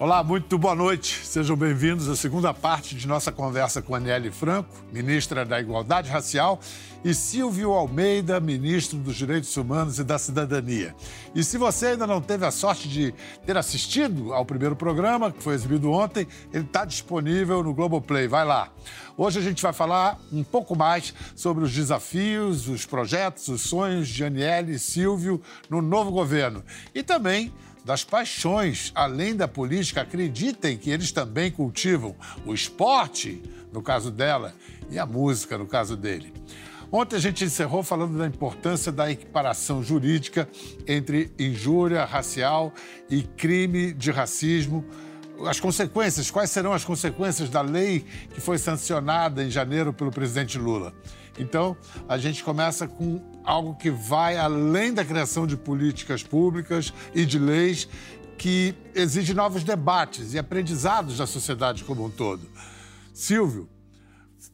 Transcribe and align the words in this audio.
Olá, 0.00 0.22
muito 0.22 0.56
boa 0.56 0.76
noite. 0.76 1.26
Sejam 1.26 1.56
bem-vindos 1.56 2.08
à 2.08 2.14
segunda 2.14 2.54
parte 2.54 2.94
de 2.94 3.08
nossa 3.08 3.32
conversa 3.32 3.82
com 3.82 3.96
Aniele 3.96 4.30
Franco, 4.30 4.72
ministra 4.92 5.44
da 5.44 5.58
Igualdade 5.58 6.08
Racial, 6.08 6.60
e 7.04 7.12
Silvio 7.12 7.72
Almeida, 7.72 8.38
ministro 8.38 8.96
dos 8.96 9.16
Direitos 9.16 9.56
Humanos 9.56 9.98
e 9.98 10.04
da 10.04 10.16
Cidadania. 10.16 10.94
E 11.34 11.42
se 11.42 11.58
você 11.58 11.86
ainda 11.86 12.06
não 12.06 12.20
teve 12.20 12.46
a 12.46 12.52
sorte 12.52 12.88
de 12.88 13.12
ter 13.44 13.56
assistido 13.56 14.32
ao 14.32 14.44
primeiro 14.44 14.76
programa, 14.76 15.32
que 15.32 15.42
foi 15.42 15.54
exibido 15.54 15.90
ontem, 15.90 16.28
ele 16.52 16.64
está 16.64 16.84
disponível 16.84 17.60
no 17.64 17.74
Globoplay. 17.74 18.28
Vai 18.28 18.44
lá. 18.44 18.70
Hoje 19.16 19.40
a 19.40 19.42
gente 19.42 19.60
vai 19.60 19.72
falar 19.72 20.16
um 20.32 20.44
pouco 20.44 20.76
mais 20.76 21.12
sobre 21.34 21.64
os 21.64 21.72
desafios, 21.72 22.68
os 22.68 22.86
projetos, 22.86 23.48
os 23.48 23.62
sonhos 23.62 24.06
de 24.08 24.24
Aniele 24.24 24.74
e 24.74 24.78
Silvio 24.78 25.42
no 25.68 25.82
novo 25.82 26.12
governo. 26.12 26.62
E 26.94 27.02
também 27.02 27.52
das 27.88 28.04
paixões, 28.04 28.92
além 28.94 29.34
da 29.34 29.48
política, 29.48 30.02
acreditem 30.02 30.76
que 30.76 30.90
eles 30.90 31.10
também 31.10 31.50
cultivam 31.50 32.14
o 32.44 32.52
esporte, 32.52 33.42
no 33.72 33.80
caso 33.80 34.10
dela, 34.10 34.54
e 34.90 34.98
a 34.98 35.06
música, 35.06 35.56
no 35.56 35.66
caso 35.66 35.96
dele. 35.96 36.30
Ontem 36.92 37.16
a 37.16 37.18
gente 37.18 37.46
encerrou 37.46 37.82
falando 37.82 38.18
da 38.18 38.26
importância 38.26 38.92
da 38.92 39.10
equiparação 39.10 39.82
jurídica 39.82 40.46
entre 40.86 41.32
injúria 41.38 42.04
racial 42.04 42.74
e 43.08 43.22
crime 43.22 43.94
de 43.94 44.10
racismo. 44.10 44.84
As 45.46 45.58
consequências, 45.58 46.30
quais 46.30 46.50
serão 46.50 46.74
as 46.74 46.84
consequências 46.84 47.48
da 47.48 47.62
lei 47.62 48.04
que 48.34 48.38
foi 48.38 48.58
sancionada 48.58 49.42
em 49.42 49.48
janeiro 49.48 49.94
pelo 49.94 50.10
presidente 50.10 50.58
Lula? 50.58 50.92
Então, 51.38 51.74
a 52.06 52.18
gente 52.18 52.44
começa 52.44 52.86
com 52.86 53.24
algo 53.48 53.74
que 53.74 53.90
vai 53.90 54.36
além 54.36 54.92
da 54.92 55.02
criação 55.02 55.46
de 55.46 55.56
políticas 55.56 56.22
públicas 56.22 56.92
e 57.14 57.24
de 57.24 57.38
leis 57.38 57.88
que 58.36 58.74
exige 58.94 59.32
novos 59.32 59.64
debates 59.64 60.34
e 60.34 60.38
aprendizados 60.38 61.16
da 61.16 61.26
sociedade 61.26 61.82
como 61.82 62.04
um 62.04 62.10
todo. 62.10 62.46
Silvio, 63.14 63.66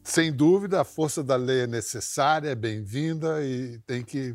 sem 0.01 0.31
dúvida, 0.31 0.79
a 0.79 0.85
força 0.85 1.21
da 1.21 1.35
lei 1.35 1.63
é 1.63 1.67
necessária, 1.67 2.49
é 2.49 2.55
bem-vinda 2.55 3.43
e 3.43 3.79
tem 3.79 4.01
que 4.01 4.33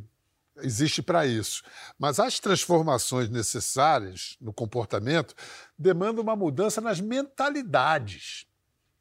existe 0.59 1.01
para 1.01 1.27
isso. 1.27 1.63
Mas 1.99 2.21
as 2.21 2.39
transformações 2.39 3.31
necessárias 3.31 4.37
no 4.39 4.53
comportamento 4.53 5.35
demandam 5.79 6.23
uma 6.23 6.37
mudança 6.37 6.83
nas 6.83 7.01
mentalidades. 7.01 8.47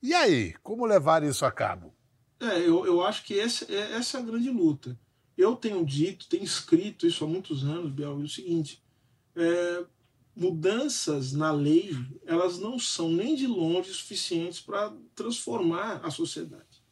E 0.02 0.14
aí, 0.14 0.54
como 0.64 0.86
levar 0.86 1.22
isso 1.22 1.46
a 1.46 1.52
cabo? 1.52 1.94
É, 2.40 2.60
eu, 2.60 2.86
eu 2.86 3.04
acho 3.04 3.26
que 3.26 3.38
é, 3.38 3.44
essa 3.44 4.18
é 4.18 4.22
a 4.22 4.24
grande 4.24 4.50
luta. 4.50 4.98
Eu 5.40 5.56
tenho 5.56 5.86
dito, 5.86 6.28
tenho 6.28 6.44
escrito 6.44 7.08
isso 7.08 7.24
há 7.24 7.28
muitos 7.28 7.64
anos, 7.64 7.94
Biel, 7.94 8.20
é 8.20 8.24
o 8.24 8.28
seguinte: 8.28 8.84
é, 9.34 9.86
mudanças 10.36 11.32
na 11.32 11.50
lei, 11.50 11.96
elas 12.26 12.60
não 12.60 12.78
são 12.78 13.10
nem 13.10 13.36
de 13.36 13.48
longe 13.48 13.94
suficientes 13.94 14.60
para 14.60 14.94
transformar 15.16 16.06
a 16.06 16.12
sociedade. 16.12 16.84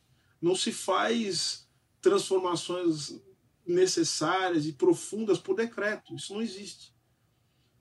Não 0.42 0.56
se 0.56 0.72
faz 0.72 1.68
transformações 2.02 3.20
necessárias 3.66 4.66
e 4.66 4.72
profundas 4.72 5.38
por 5.40 5.54
decreto. 5.54 6.16
Isso 6.16 6.34
não 6.34 6.42
existe. 6.42 6.96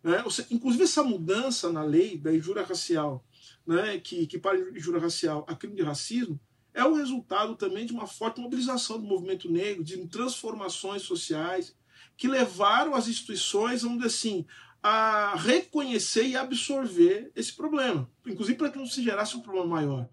Né? 0.03 0.25
Inclusive, 0.51 0.83
essa 0.83 1.05
mudança 1.05 1.71
na 1.71 1.85
lei 1.85 2.19
da 2.19 2.35
injúria 2.35 2.65
racial, 2.65 3.25
né, 3.65 4.01
que, 4.01 4.27
que 4.27 4.37
para 4.37 4.59
injúria 4.59 5.01
racial 5.01 5.45
a 5.47 5.55
crime 5.55 5.77
de 5.77 5.83
racismo, 5.83 6.41
é 6.77 6.85
o 6.85 6.95
resultado 6.95 7.57
também 7.57 7.87
de 7.87 7.93
uma 7.95 8.07
forte 8.07 8.39
mobilização 8.39 9.01
do 9.01 9.07
movimento 9.07 9.51
negro, 9.51 9.83
de 9.83 9.97
transformações 10.09 11.03
sociais 11.03 11.75
que 12.19 12.29
levaram 12.29 12.95
as 12.95 13.09
instituições, 13.09 13.81
vamos 13.81 13.97
dizer 13.97 14.09
assim, 14.09 14.47
a 14.83 15.35
reconhecer 15.37 16.27
e 16.27 16.37
absorver 16.37 17.33
esse 17.35 17.55
problema, 17.55 18.09
inclusive 18.27 18.59
para 18.59 18.71
que 18.71 18.79
não 18.79 18.87
se 18.87 19.03
gerasse 19.03 19.37
um 19.37 19.41
problema 19.41 19.67
maior. 19.67 20.09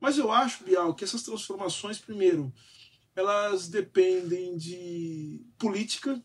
Mas 0.00 0.18
eu 0.18 0.32
acho, 0.32 0.64
Bial, 0.64 0.92
que 0.92 1.04
essas 1.04 1.22
transformações, 1.22 1.98
primeiro, 1.98 2.52
elas 3.14 3.68
dependem 3.68 4.56
de 4.56 5.46
política, 5.56 6.20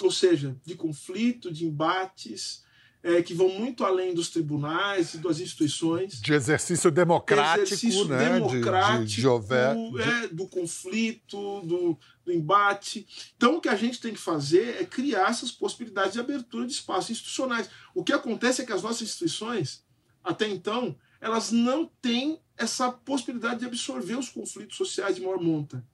ou 0.00 0.10
seja, 0.10 0.60
de 0.64 0.74
conflito, 0.74 1.52
de 1.52 1.64
embates, 1.64 2.64
é, 3.02 3.22
que 3.22 3.34
vão 3.34 3.48
muito 3.48 3.84
além 3.84 4.12
dos 4.14 4.30
tribunais 4.30 5.14
e 5.14 5.18
das 5.18 5.38
instituições. 5.38 6.20
De 6.20 6.32
exercício 6.32 6.90
democrático, 6.90 7.66
exercício 7.66 8.04
né? 8.06 8.18
democrático 8.18 9.04
de, 9.04 9.14
de, 9.14 9.20
de 9.20 9.26
houver... 9.28 9.76
é, 10.00 10.28
do 10.28 10.48
conflito, 10.48 11.60
do, 11.60 11.98
do, 12.24 12.32
embate. 12.32 13.06
Então, 13.36 13.56
o 13.56 13.60
que 13.60 13.68
a 13.68 13.76
gente 13.76 14.00
tem 14.00 14.12
que 14.12 14.20
fazer 14.20 14.80
é 14.80 14.84
criar 14.84 15.30
essas 15.30 15.52
possibilidades 15.52 16.14
de 16.14 16.20
abertura 16.20 16.66
de 16.66 16.72
espaços 16.72 17.10
institucionais. 17.10 17.70
O 17.94 18.02
que 18.02 18.12
acontece 18.12 18.62
é 18.62 18.64
que 18.64 18.72
as 18.72 18.82
nossas 18.82 19.02
instituições, 19.02 19.84
até 20.24 20.48
então, 20.48 20.96
elas 21.20 21.52
não 21.52 21.90
têm 22.02 22.40
essa 22.56 22.90
possibilidade 22.90 23.60
de 23.60 23.66
absorver 23.66 24.16
os 24.16 24.28
conflitos 24.28 24.76
sociais 24.76 25.16
de 25.16 25.22
maior 25.22 25.40
monta. 25.40 25.84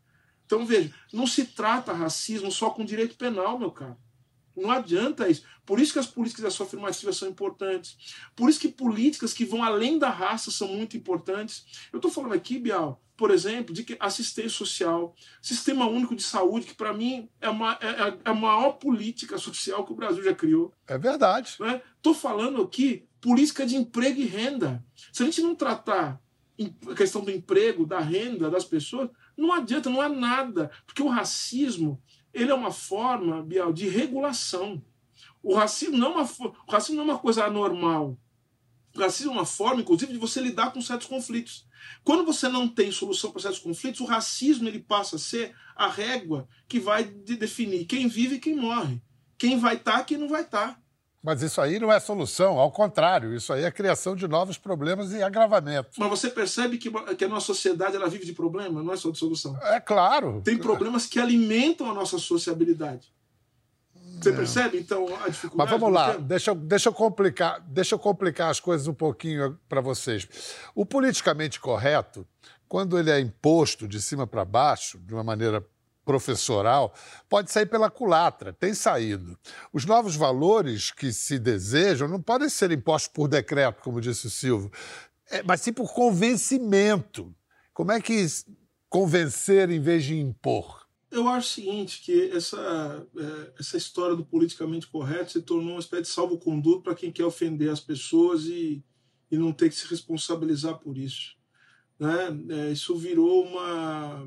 Então, 0.47 0.65
veja, 0.65 0.93
não 1.13 1.27
se 1.27 1.45
trata 1.45 1.93
racismo 1.93 2.51
só 2.51 2.71
com 2.71 2.85
direito 2.85 3.17
penal, 3.17 3.59
meu 3.59 3.71
caro. 3.71 3.97
Não 4.57 4.71
adianta 4.71 5.29
isso. 5.29 5.45
Por 5.65 5.81
isso 5.81 5.93
que 5.93 5.99
as 5.99 6.07
políticas 6.07 6.43
de 6.43 6.49
ação 6.49 6.67
afirmativa 6.67 7.13
são 7.13 7.29
importantes. 7.29 7.97
Por 8.35 8.51
isso 8.51 8.61
que 8.61 8.69
políticas 8.69 9.33
que 9.33 9.45
vão 9.45 9.63
além 9.63 9.99
da 9.99 10.11
raça 10.11 10.51
são 10.51 10.69
muito 10.69 10.97
importantes. 10.97 11.65
Eu 11.93 11.99
estou 11.99 12.11
falando 12.11 12.35
aqui, 12.35 12.59
Bial, 12.59 13.03
por 13.17 13.31
exemplo, 13.31 13.73
de 13.73 13.85
que 13.85 13.97
assistência 14.01 14.51
social, 14.51 15.15
sistema 15.41 15.87
único 15.87 16.17
de 16.17 16.23
saúde, 16.23 16.67
que 16.67 16.75
para 16.75 16.93
mim 16.93 17.29
é, 17.41 17.49
uma, 17.49 17.79
é, 17.81 17.87
é, 17.87 18.09
é, 18.09 18.19
a 18.25 18.35
maior 18.35 18.73
política 18.73 19.39
social 19.39 19.85
que 19.85 19.93
o 19.93 19.97
Brasil 19.97 20.23
já 20.25 20.35
criou. 20.35 20.73
É 20.87 20.99
verdade. 20.99 21.51
Estou 21.51 22.13
né? 22.13 22.19
falando 22.19 22.63
aqui 22.63 23.07
política 23.21 23.65
de 23.65 23.77
emprego 23.77 24.21
e 24.21 24.27
renda. 24.27 24.85
Se 25.13 25.23
a 25.23 25.27
gente 25.27 25.41
não 25.41 25.55
tratar 25.55 26.21
a 26.91 26.95
questão 26.95 27.23
do 27.23 27.31
emprego, 27.31 27.87
da 27.87 28.01
renda 28.01 28.51
das 28.51 28.65
pessoas, 28.65 29.09
não 29.37 29.53
adianta, 29.53 29.89
não 29.89 30.01
há 30.01 30.09
nada. 30.09 30.71
Porque 30.85 31.03
o 31.03 31.09
racismo 31.09 32.03
ele 32.33 32.51
é 32.51 32.55
uma 32.55 32.71
forma, 32.71 33.43
Bial, 33.43 33.73
de 33.73 33.89
regulação. 33.89 34.83
O 35.43 35.55
racismo 35.55 35.97
não 35.97 36.19
é 36.19 36.23
uma, 36.23 36.31
o 36.67 36.71
racismo 36.71 36.97
não 36.97 37.11
é 37.11 37.13
uma 37.13 37.19
coisa 37.19 37.45
anormal. 37.45 38.17
O 38.95 39.01
racismo 39.01 39.33
é 39.33 39.35
uma 39.35 39.47
forma, 39.47 39.81
inclusive, 39.81 40.13
de 40.13 40.19
você 40.19 40.41
lidar 40.41 40.73
com 40.73 40.81
certos 40.81 41.07
conflitos. 41.07 41.67
Quando 42.05 42.25
você 42.25 42.49
não 42.49 42.69
tem 42.69 42.93
solução 42.93 43.31
para 43.33 43.43
certos 43.43 43.61
conflitos, 43.61 44.01
o 44.01 44.05
racismo 44.05 44.69
ele 44.69 44.79
passa 44.79 45.17
a 45.17 45.19
ser 45.19 45.55
a 45.75 45.89
régua 45.89 46.49
que 46.69 46.79
vai 46.79 47.05
definir 47.05 47.87
quem 47.87 48.07
vive 48.07 48.37
e 48.37 48.41
quem 48.41 48.55
morre. 48.55 49.03
Quem 49.39 49.59
vai 49.59 49.77
estar 49.77 49.95
tá, 49.95 50.01
e 50.01 50.05
quem 50.05 50.19
não 50.19 50.29
vai 50.29 50.43
estar. 50.43 50.75
Tá. 50.75 50.82
Mas 51.23 51.41
isso 51.41 51.61
aí 51.61 51.79
não 51.79 51.93
é 51.93 52.01
solução, 52.01 52.59
ao 52.59 52.73
contrário, 52.73 53.33
isso 53.33 53.53
aí 53.53 53.63
é 53.63 53.71
criação 53.71 54.17
de 54.17 54.27
novos 54.27 54.59
problemas 54.59 55.13
e 55.13 55.23
agravamento. 55.23 55.91
Mas 55.97 56.11
você 56.11 56.29
percebe 56.29 56.79
que, 56.79 56.91
que 57.15 57.25
a 57.25 57.29
nossa 57.29 57.47
sociedade 57.47 57.95
ela 57.95 58.09
vive 58.09 58.27
de 58.27 58.33
problema, 58.33 58.83
não 58.83 58.93
é 58.93 58.97
só 58.97 59.09
de 59.11 59.19
solução. 59.19 59.57
É 59.63 59.79
claro. 59.79 60.43
Tem 60.45 60.59
problemas 60.59 61.07
que 61.07 61.21
alimentam 61.21 61.89
a 61.89 61.95
nossa 61.95 62.19
sociabilidade. 62.19 63.13
Você 64.21 64.31
é. 64.31 64.33
percebe, 64.33 64.79
então, 64.79 65.07
a 65.25 65.29
dificuldade? 65.29 65.71
Mas 65.71 65.81
vamos 65.81 65.95
lá, 65.95 66.17
deixa 66.17 66.51
eu, 66.51 66.55
deixa, 66.57 66.89
eu 66.89 66.93
complicar, 66.93 67.61
deixa 67.69 67.95
eu 67.95 67.99
complicar 67.99 68.51
as 68.51 68.59
coisas 68.59 68.89
um 68.89 68.95
pouquinho 68.95 69.59
para 69.69 69.81
vocês. 69.81 70.29
O 70.75 70.85
politicamente 70.85 71.61
correto, 71.61 72.27
quando 72.69 72.99
ele 72.99 73.11
é 73.11 73.21
imposto 73.21 73.87
de 73.87 74.01
cima 74.01 74.27
para 74.27 74.45
baixo, 74.45 74.99
de 74.99 75.15
uma 75.15 75.23
maneira 75.23 75.65
professoral 76.05 76.95
pode 77.29 77.51
sair 77.51 77.67
pela 77.67 77.91
culatra, 77.91 78.53
tem 78.53 78.75
saído. 78.75 79.39
Os 79.73 79.85
novos 79.85 80.17
valores 80.17 80.91
que 80.91 81.13
se 81.13 81.39
desejam 81.39 82.09
não 82.09 82.21
podem 82.21 82.49
ser 82.49 82.71
impostos 82.71 83.13
por 83.13 83.29
decreto, 83.29 83.83
como 83.83 84.01
disse 84.01 84.27
o 84.27 84.31
Silvio, 84.31 84.71
é, 85.31 85.43
mas 85.43 85.61
sim 85.61 85.73
por 85.73 85.93
convencimento. 85.93 87.35
Como 87.73 87.93
é 87.93 88.01
que 88.01 88.27
convencer 88.89 89.71
em 89.71 89.81
vez 89.81 90.05
de 90.05 90.19
impor? 90.19 90.83
Eu 91.11 91.29
acho 91.29 91.47
o 91.47 91.51
seguinte, 91.53 92.03
que 92.03 92.31
essa, 92.31 93.07
é, 93.17 93.53
essa 93.59 93.77
história 93.77 94.17
do 94.17 94.25
politicamente 94.25 94.87
correto 94.87 95.33
se 95.33 95.43
tornou 95.43 95.73
uma 95.73 95.81
espécie 95.81 96.03
de 96.03 96.09
salvo-conduto 96.09 96.83
para 96.83 96.95
quem 96.95 97.13
quer 97.13 97.25
ofender 97.25 97.71
as 97.71 97.81
pessoas 97.81 98.45
e, 98.45 98.83
e 99.31 99.37
não 99.37 99.53
ter 99.53 99.69
que 99.69 99.75
se 99.75 99.87
responsabilizar 99.87 100.79
por 100.79 100.97
isso. 100.97 101.37
Né? 101.99 102.39
É, 102.49 102.73
isso 102.73 102.97
virou 102.97 103.45
uma 103.45 104.27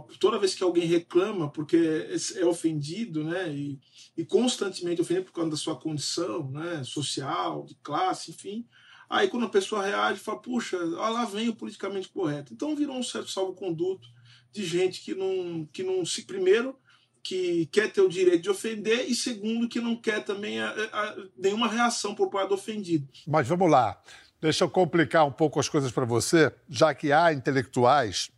toda 0.00 0.38
vez 0.38 0.54
que 0.54 0.62
alguém 0.62 0.86
reclama 0.86 1.50
porque 1.50 2.08
é, 2.36 2.44
ofendido, 2.44 3.24
né, 3.24 3.52
e, 3.52 3.78
e, 4.16 4.24
constantemente 4.24 5.00
ofendido 5.00 5.26
por 5.26 5.32
causa 5.32 5.50
da 5.50 5.56
sua 5.56 5.76
condição, 5.76 6.50
né, 6.50 6.82
social, 6.84 7.64
de 7.64 7.74
classe, 7.76 8.30
enfim, 8.30 8.66
aí 9.08 9.28
quando 9.28 9.46
a 9.46 9.50
pessoa 9.50 9.84
reage, 9.84 10.20
fala, 10.20 10.40
puxa, 10.40 10.76
lá 10.78 11.24
vem 11.24 11.48
o 11.48 11.56
politicamente 11.56 12.08
correto. 12.08 12.52
Então 12.52 12.76
virou 12.76 12.96
um 12.96 13.02
certo 13.02 13.30
salvo-conduto 13.30 14.08
de 14.52 14.64
gente 14.64 15.02
que 15.02 15.14
não, 15.14 15.68
que 15.72 15.82
não 15.82 16.04
se, 16.04 16.22
primeiro, 16.22 16.76
que 17.22 17.66
quer 17.66 17.90
ter 17.92 18.00
o 18.00 18.08
direito 18.08 18.42
de 18.42 18.50
ofender, 18.50 19.08
e 19.08 19.14
segundo, 19.14 19.68
que 19.68 19.80
não 19.80 19.96
quer 19.96 20.24
também 20.24 20.60
a, 20.60 20.70
a, 20.70 21.16
nenhuma 21.38 21.68
reação 21.68 22.14
por 22.14 22.28
parte 22.28 22.48
do 22.48 22.54
ofendido. 22.54 23.08
Mas 23.26 23.46
vamos 23.46 23.70
lá. 23.70 24.00
Deixa 24.40 24.64
eu 24.64 24.70
complicar 24.70 25.24
um 25.24 25.30
pouco 25.30 25.60
as 25.60 25.68
coisas 25.68 25.92
para 25.92 26.04
você, 26.04 26.52
já 26.68 26.92
que 26.92 27.12
há 27.12 27.32
intelectuais 27.32 28.28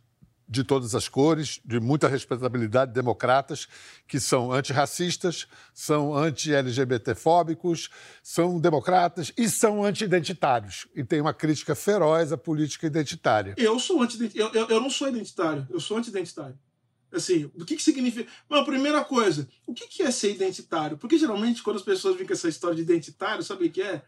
de 0.47 0.63
todas 0.63 0.93
as 0.93 1.07
cores, 1.07 1.59
de 1.65 1.79
muita 1.79 2.07
respeitabilidade, 2.07 2.93
democratas, 2.93 3.67
que 4.07 4.19
são 4.19 4.51
antirracistas, 4.51 5.47
são 5.73 6.15
anti-LGBTfóbicos, 6.15 7.89
são 8.21 8.59
democratas 8.59 9.31
e 9.37 9.49
são 9.49 9.83
anti-identitários. 9.83 10.87
E 10.95 11.03
tem 11.03 11.19
uma 11.19 11.33
crítica 11.33 11.75
feroz 11.75 12.31
à 12.31 12.37
política 12.37 12.85
identitária. 12.85 13.55
Eu 13.57 13.79
sou 13.79 14.01
anti 14.01 14.31
eu, 14.35 14.51
eu, 14.53 14.67
eu 14.69 14.79
não 14.79 14.89
sou 14.89 15.07
identitário, 15.07 15.67
eu 15.69 15.79
sou 15.79 15.97
anti-identitário. 15.97 16.57
Assim, 17.11 17.45
o 17.55 17.63
que, 17.63 17.75
que 17.77 17.83
significa. 17.83 18.29
Bom, 18.49 18.63
primeira 18.65 19.03
coisa, 19.03 19.47
o 19.65 19.73
que, 19.73 19.87
que 19.87 20.03
é 20.03 20.11
ser 20.11 20.33
identitário? 20.33 20.97
Porque 20.97 21.17
geralmente, 21.17 21.63
quando 21.63 21.77
as 21.77 21.81
pessoas 21.81 22.17
vêm 22.17 22.27
com 22.27 22.33
essa 22.33 22.49
história 22.49 22.75
de 22.75 22.81
identitário, 22.81 23.43
sabe 23.43 23.67
o 23.67 23.71
que 23.71 23.81
é? 23.81 24.01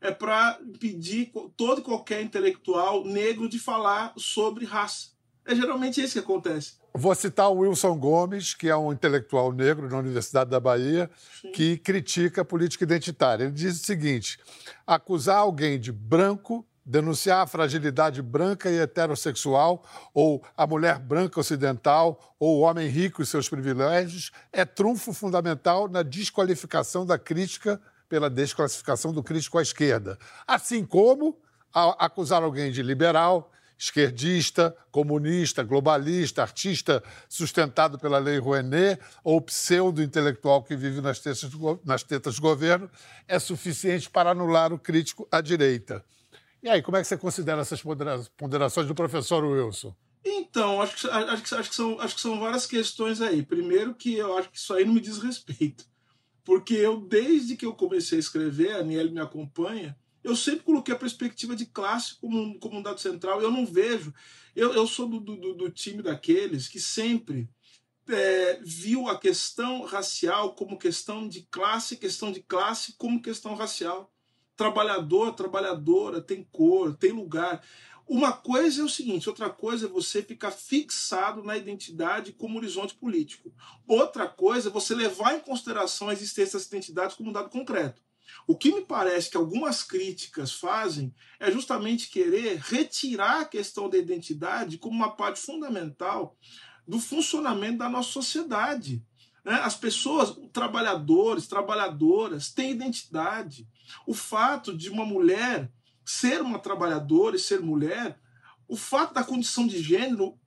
É 0.00 0.10
para 0.10 0.58
impedir 0.62 1.32
todo 1.56 1.82
qualquer 1.82 2.22
intelectual 2.22 3.04
negro 3.04 3.48
de 3.48 3.58
falar 3.58 4.12
sobre 4.16 4.64
raça. 4.64 5.17
É 5.48 5.54
geralmente 5.54 6.02
isso 6.02 6.12
que 6.12 6.18
acontece. 6.18 6.74
Vou 6.92 7.14
citar 7.14 7.48
o 7.48 7.60
Wilson 7.60 7.98
Gomes, 7.98 8.52
que 8.52 8.68
é 8.68 8.76
um 8.76 8.92
intelectual 8.92 9.50
negro 9.50 9.88
na 9.88 9.96
Universidade 9.96 10.50
da 10.50 10.60
Bahia, 10.60 11.10
Sim. 11.40 11.52
que 11.52 11.78
critica 11.78 12.42
a 12.42 12.44
política 12.44 12.84
identitária. 12.84 13.44
Ele 13.44 13.52
diz 13.52 13.80
o 13.80 13.84
seguinte: 13.84 14.38
acusar 14.86 15.38
alguém 15.38 15.80
de 15.80 15.90
branco, 15.90 16.66
denunciar 16.84 17.40
a 17.40 17.46
fragilidade 17.46 18.20
branca 18.20 18.70
e 18.70 18.78
heterossexual, 18.78 19.82
ou 20.12 20.44
a 20.54 20.66
mulher 20.66 20.98
branca 20.98 21.40
ocidental, 21.40 22.34
ou 22.38 22.58
o 22.58 22.60
homem 22.60 22.86
rico 22.86 23.22
e 23.22 23.26
seus 23.26 23.48
privilégios, 23.48 24.30
é 24.52 24.66
trunfo 24.66 25.14
fundamental 25.14 25.88
na 25.88 26.02
desqualificação 26.02 27.06
da 27.06 27.18
crítica 27.18 27.80
pela 28.06 28.28
desclassificação 28.28 29.14
do 29.14 29.22
crítico 29.22 29.56
à 29.56 29.62
esquerda. 29.62 30.18
Assim 30.46 30.84
como 30.84 31.38
acusar 31.72 32.42
alguém 32.42 32.70
de 32.70 32.82
liberal, 32.82 33.50
esquerdista, 33.78 34.76
comunista, 34.90 35.62
globalista, 35.62 36.42
artista 36.42 37.02
sustentado 37.28 37.98
pela 37.98 38.18
Lei 38.18 38.38
Rouenet 38.38 39.00
ou 39.22 39.40
pseudo-intelectual 39.40 40.64
que 40.64 40.74
vive 40.74 41.00
nas 41.00 41.20
tetas, 41.20 41.48
nas 41.84 42.02
tetas 42.02 42.34
do 42.36 42.42
governo, 42.42 42.90
é 43.28 43.38
suficiente 43.38 44.10
para 44.10 44.30
anular 44.30 44.72
o 44.72 44.78
crítico 44.78 45.28
à 45.30 45.40
direita. 45.40 46.04
E 46.60 46.68
aí, 46.68 46.82
como 46.82 46.96
é 46.96 47.00
que 47.00 47.06
você 47.06 47.16
considera 47.16 47.60
essas 47.60 47.80
ponderações 48.36 48.88
do 48.88 48.94
professor 48.94 49.44
Wilson? 49.44 49.94
Então, 50.24 50.82
acho 50.82 50.96
que, 50.96 51.08
acho, 51.08 51.42
que, 51.42 51.54
acho, 51.54 51.70
que 51.70 51.76
são, 51.76 52.00
acho 52.00 52.14
que 52.16 52.20
são 52.20 52.40
várias 52.40 52.66
questões 52.66 53.20
aí. 53.20 53.44
Primeiro 53.44 53.94
que 53.94 54.16
eu 54.16 54.36
acho 54.36 54.50
que 54.50 54.58
isso 54.58 54.74
aí 54.74 54.84
não 54.84 54.94
me 54.94 55.00
diz 55.00 55.18
respeito. 55.18 55.84
Porque 56.44 56.74
eu, 56.74 57.00
desde 57.00 57.56
que 57.56 57.64
eu 57.64 57.74
comecei 57.74 58.18
a 58.18 58.20
escrever, 58.20 58.72
a 58.72 58.78
Aniele 58.78 59.10
me 59.10 59.20
acompanha, 59.20 59.96
eu 60.22 60.34
sempre 60.34 60.64
coloquei 60.64 60.94
a 60.94 60.98
perspectiva 60.98 61.54
de 61.54 61.66
classe 61.66 62.16
como, 62.16 62.58
como 62.58 62.78
um 62.78 62.82
dado 62.82 63.00
central. 63.00 63.40
Eu 63.40 63.50
não 63.50 63.64
vejo. 63.64 64.12
Eu, 64.54 64.72
eu 64.72 64.86
sou 64.86 65.08
do, 65.08 65.20
do, 65.20 65.54
do 65.54 65.70
time 65.70 66.02
daqueles 66.02 66.68
que 66.68 66.80
sempre 66.80 67.48
é, 68.08 68.60
viu 68.62 69.08
a 69.08 69.18
questão 69.18 69.82
racial 69.84 70.54
como 70.54 70.78
questão 70.78 71.28
de 71.28 71.42
classe, 71.50 71.96
questão 71.96 72.32
de 72.32 72.42
classe 72.42 72.94
como 72.96 73.22
questão 73.22 73.54
racial. 73.54 74.12
Trabalhador, 74.56 75.34
trabalhadora, 75.34 76.20
tem 76.20 76.42
cor, 76.50 76.96
tem 76.96 77.12
lugar. 77.12 77.62
Uma 78.08 78.32
coisa 78.32 78.80
é 78.80 78.84
o 78.84 78.88
seguinte, 78.88 79.28
outra 79.28 79.50
coisa 79.50 79.86
é 79.86 79.88
você 79.88 80.22
ficar 80.22 80.50
fixado 80.50 81.42
na 81.42 81.58
identidade 81.58 82.32
como 82.32 82.56
horizonte 82.56 82.94
político. 82.94 83.52
Outra 83.86 84.26
coisa 84.26 84.70
é 84.70 84.72
você 84.72 84.94
levar 84.94 85.36
em 85.36 85.40
consideração 85.40 86.08
a 86.08 86.14
existência 86.14 86.58
dessa 86.58 86.74
identidade 86.74 87.16
como 87.16 87.28
um 87.28 87.32
dado 87.32 87.50
concreto. 87.50 88.02
O 88.46 88.56
que 88.56 88.72
me 88.72 88.84
parece 88.84 89.30
que 89.30 89.36
algumas 89.36 89.82
críticas 89.82 90.52
fazem 90.52 91.14
é 91.38 91.50
justamente 91.50 92.10
querer 92.10 92.58
retirar 92.58 93.40
a 93.40 93.44
questão 93.44 93.88
da 93.88 93.98
identidade 93.98 94.78
como 94.78 94.94
uma 94.94 95.14
parte 95.14 95.40
fundamental 95.40 96.36
do 96.86 96.98
funcionamento 96.98 97.78
da 97.78 97.88
nossa 97.88 98.10
sociedade. 98.10 99.04
Né? 99.44 99.54
As 99.54 99.74
pessoas, 99.74 100.36
trabalhadores, 100.52 101.46
trabalhadoras, 101.46 102.50
têm 102.50 102.70
identidade. 102.70 103.68
O 104.06 104.14
fato 104.14 104.76
de 104.76 104.90
uma 104.90 105.04
mulher 105.04 105.70
ser 106.04 106.40
uma 106.42 106.58
trabalhadora 106.58 107.36
e 107.36 107.38
ser 107.38 107.60
mulher, 107.60 108.18
o 108.66 108.76
fato 108.76 109.14
da 109.14 109.24
condição 109.24 109.66
de 109.66 109.82
gênero 109.82 110.38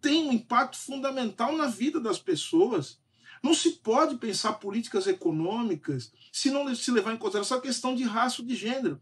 tem 0.00 0.28
um 0.28 0.32
impacto 0.32 0.76
fundamental 0.76 1.56
na 1.56 1.66
vida 1.66 2.00
das 2.00 2.18
pessoas. 2.18 2.99
Não 3.42 3.54
se 3.54 3.72
pode 3.72 4.16
pensar 4.16 4.54
políticas 4.54 5.06
econômicas 5.06 6.12
se 6.30 6.50
não 6.50 6.74
se 6.74 6.90
levar 6.90 7.14
em 7.14 7.16
consideração 7.16 7.58
a 7.58 7.62
questão 7.62 7.94
de 7.94 8.04
raça 8.04 8.42
ou 8.42 8.48
de 8.48 8.54
gênero. 8.54 9.00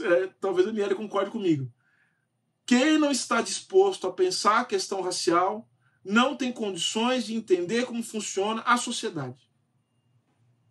É, 0.00 0.26
talvez 0.40 0.68
a 0.68 0.72
Miele 0.72 0.94
concorde 0.94 1.30
comigo. 1.30 1.72
Quem 2.66 2.98
não 2.98 3.10
está 3.10 3.40
disposto 3.40 4.06
a 4.06 4.12
pensar 4.12 4.60
a 4.60 4.64
questão 4.64 5.00
racial 5.00 5.68
não 6.04 6.36
tem 6.36 6.52
condições 6.52 7.26
de 7.26 7.34
entender 7.34 7.84
como 7.84 8.02
funciona 8.02 8.62
a 8.62 8.76
sociedade. 8.76 9.50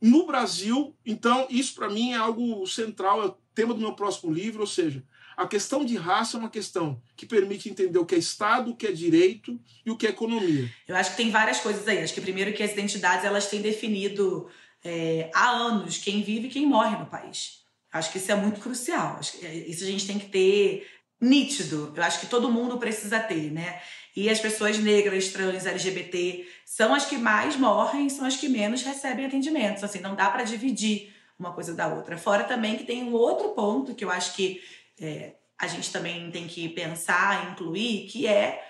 No 0.02 0.26
Brasil, 0.26 0.96
então, 1.06 1.46
isso 1.50 1.76
para 1.76 1.90
mim 1.90 2.14
é 2.14 2.16
algo 2.16 2.66
central, 2.66 3.22
é 3.22 3.26
o 3.26 3.38
tema 3.54 3.74
do 3.74 3.82
meu 3.82 3.94
próximo 3.94 4.32
livro, 4.32 4.62
ou 4.62 4.68
seja, 4.68 5.04
a 5.40 5.48
questão 5.48 5.86
de 5.86 5.96
raça 5.96 6.36
é 6.36 6.40
uma 6.42 6.50
questão 6.50 7.02
que 7.16 7.26
permite 7.26 7.70
entender 7.70 7.98
o 7.98 8.06
que 8.06 8.14
é 8.14 8.18
Estado, 8.18 8.72
o 8.72 8.76
que 8.76 8.86
é 8.86 8.92
direito 8.92 9.58
e 9.86 9.90
o 9.90 9.96
que 9.96 10.06
é 10.06 10.10
economia. 10.10 10.70
Eu 10.86 10.98
acho 10.98 11.12
que 11.12 11.18
tem 11.18 11.32
várias 11.32 11.62
coisas 11.62 11.88
aí. 11.88 12.00
Acho 12.00 12.14
que 12.14 12.20
primeiro 12.20 12.52
que 12.52 12.62
as 12.62 12.74
identidades 12.74 13.24
elas 13.24 13.48
têm 13.48 13.62
definido 13.62 14.50
é, 14.84 15.32
há 15.34 15.50
anos 15.50 15.98
quem 15.98 16.22
vive 16.22 16.48
e 16.48 16.50
quem 16.50 16.68
morre 16.68 16.98
no 16.98 17.06
país. 17.06 17.62
Acho 17.90 18.12
que 18.12 18.18
isso 18.18 18.30
é 18.30 18.36
muito 18.36 18.60
crucial. 18.60 19.16
Acho 19.18 19.38
que 19.38 19.46
é, 19.46 19.56
isso 19.56 19.86
a 19.86 19.88
gente 19.88 20.06
tem 20.06 20.20
que 20.20 20.28
ter 20.28 20.86
nítido. 21.22 21.94
Eu 21.96 22.04
acho 22.04 22.20
que 22.20 22.28
todo 22.28 22.52
mundo 22.52 22.78
precisa 22.78 23.18
ter, 23.18 23.50
né? 23.50 23.82
E 24.14 24.30
as 24.30 24.42
pessoas 24.42 24.78
negras, 24.78 25.30
trans, 25.30 25.66
LGBT 25.66 26.46
são 26.66 26.94
as 26.94 27.06
que 27.06 27.18
mais 27.18 27.56
morrem, 27.56 28.10
são 28.10 28.26
as 28.26 28.36
que 28.36 28.50
menos 28.50 28.84
recebem 28.84 29.26
atendimentos. 29.26 29.86
Assim, 29.86 30.02
não 30.02 30.16
dá 30.16 30.30
para 30.30 30.44
dividir 30.44 31.14
uma 31.40 31.54
coisa 31.54 31.74
da 31.74 31.88
outra. 31.88 32.18
Fora 32.18 32.44
também 32.44 32.76
que 32.76 32.84
tem 32.84 33.04
um 33.04 33.14
outro 33.14 33.52
ponto 33.52 33.96
que 33.96 34.04
eu 34.04 34.12
acho 34.12 34.36
que 34.36 34.62
é, 35.02 35.36
a 35.60 35.68
gente 35.68 35.92
também 35.92 36.32
tem 36.32 36.48
que 36.48 36.70
pensar, 36.70 37.52
incluir, 37.52 38.08
que 38.08 38.26
é 38.28 38.66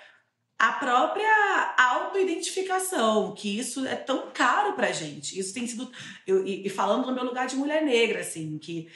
a 0.58 0.72
própria 0.72 1.74
autoidentificação, 1.78 3.32
que 3.34 3.58
isso 3.58 3.86
é 3.86 3.96
tão 3.96 4.30
caro 4.30 4.74
pra 4.74 4.92
gente. 4.92 5.38
Isso 5.38 5.54
tem 5.54 5.66
sido. 5.66 5.90
Eu, 6.26 6.46
e, 6.46 6.66
e 6.66 6.68
falando 6.68 7.06
no 7.06 7.14
meu 7.14 7.24
lugar 7.24 7.46
de 7.46 7.56
mulher 7.56 7.82
negra, 7.82 8.20
assim, 8.20 8.58
que 8.58 8.88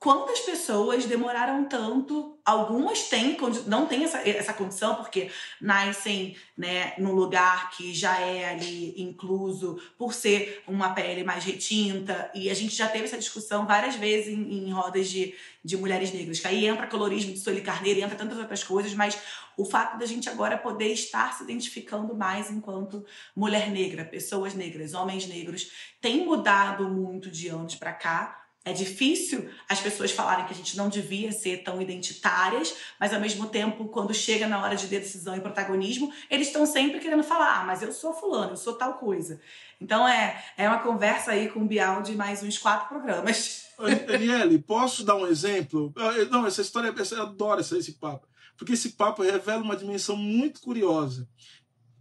Quantas 0.00 0.38
pessoas 0.40 1.06
demoraram 1.06 1.64
tanto? 1.64 2.38
Algumas 2.44 3.08
têm, 3.08 3.36
não 3.66 3.84
têm 3.84 4.04
essa, 4.04 4.18
essa 4.18 4.52
condição, 4.52 4.94
porque 4.94 5.28
nascem 5.60 6.36
né, 6.56 6.94
num 6.98 7.12
lugar 7.12 7.72
que 7.72 7.92
já 7.92 8.16
é 8.20 8.48
ali 8.48 8.94
incluso 8.96 9.82
por 9.98 10.14
ser 10.14 10.62
uma 10.68 10.94
pele 10.94 11.24
mais 11.24 11.42
retinta. 11.42 12.30
E 12.32 12.48
a 12.48 12.54
gente 12.54 12.76
já 12.76 12.86
teve 12.86 13.06
essa 13.06 13.18
discussão 13.18 13.66
várias 13.66 13.96
vezes 13.96 14.28
em, 14.28 14.68
em 14.68 14.70
rodas 14.70 15.08
de, 15.08 15.34
de 15.64 15.76
mulheres 15.76 16.12
negras. 16.12 16.38
Que 16.38 16.46
aí 16.46 16.64
entra 16.64 16.86
colorismo 16.86 17.32
de 17.32 17.40
Sueli 17.40 17.60
Carneiro, 17.60 17.98
entra 17.98 18.14
tantas 18.14 18.38
outras 18.38 18.62
coisas, 18.62 18.94
mas 18.94 19.18
o 19.56 19.64
fato 19.64 19.98
da 19.98 20.06
gente 20.06 20.28
agora 20.28 20.56
poder 20.56 20.92
estar 20.92 21.34
se 21.34 21.42
identificando 21.42 22.14
mais 22.14 22.52
enquanto 22.52 23.04
mulher 23.34 23.68
negra, 23.68 24.04
pessoas 24.04 24.54
negras, 24.54 24.94
homens 24.94 25.26
negros, 25.26 25.72
tem 26.00 26.24
mudado 26.24 26.88
muito 26.88 27.28
de 27.28 27.48
anos 27.48 27.74
para 27.74 27.92
cá 27.92 28.47
é 28.68 28.72
difícil 28.72 29.48
as 29.68 29.80
pessoas 29.80 30.10
falarem 30.10 30.44
que 30.44 30.52
a 30.52 30.56
gente 30.56 30.76
não 30.76 30.88
devia 30.88 31.32
ser 31.32 31.58
tão 31.58 31.80
identitárias, 31.80 32.74
mas 33.00 33.14
ao 33.14 33.20
mesmo 33.20 33.46
tempo, 33.46 33.86
quando 33.88 34.12
chega 34.12 34.46
na 34.46 34.62
hora 34.62 34.76
de 34.76 34.86
decisão 34.86 35.36
e 35.36 35.40
protagonismo, 35.40 36.12
eles 36.30 36.48
estão 36.48 36.66
sempre 36.66 37.00
querendo 37.00 37.22
falar: 37.22 37.60
ah, 37.60 37.64
mas 37.64 37.82
eu 37.82 37.92
sou 37.92 38.12
fulano, 38.12 38.52
eu 38.52 38.56
sou 38.56 38.74
tal 38.74 38.94
coisa. 38.94 39.40
Então 39.80 40.06
é, 40.06 40.42
é 40.56 40.68
uma 40.68 40.80
conversa 40.80 41.32
aí 41.32 41.48
com 41.48 41.60
o 41.60 41.66
Bial 41.66 42.02
de 42.02 42.14
mais 42.14 42.42
uns 42.42 42.58
quatro 42.58 42.88
programas. 42.88 43.68
Aniele, 44.12 44.58
posso 44.58 45.04
dar 45.04 45.14
um 45.14 45.26
exemplo? 45.26 45.92
Não, 46.30 46.46
essa 46.46 46.60
história, 46.60 46.92
eu 47.12 47.22
adoro 47.22 47.60
esse 47.60 47.92
papo, 47.92 48.26
porque 48.56 48.72
esse 48.72 48.90
papo 48.90 49.22
revela 49.22 49.62
uma 49.62 49.76
dimensão 49.76 50.16
muito 50.16 50.60
curiosa. 50.60 51.28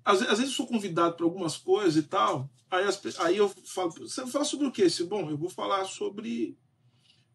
Às, 0.07 0.21
às 0.21 0.39
vezes 0.39 0.45
eu 0.45 0.57
sou 0.57 0.67
convidado 0.67 1.15
para 1.15 1.25
algumas 1.25 1.57
coisas 1.57 1.97
e 1.97 2.07
tal, 2.07 2.49
Aí, 2.69 2.83
as, 2.85 3.19
aí 3.19 3.37
eu 3.37 3.49
falo, 3.49 3.91
você 3.91 4.21
vai 4.21 4.31
falar 4.31 4.45
sobre 4.45 4.67
o 4.67 4.71
quê? 4.71 4.87
Bom, 5.07 5.29
eu 5.29 5.37
vou 5.37 5.49
falar 5.49 5.85
sobre. 5.85 6.57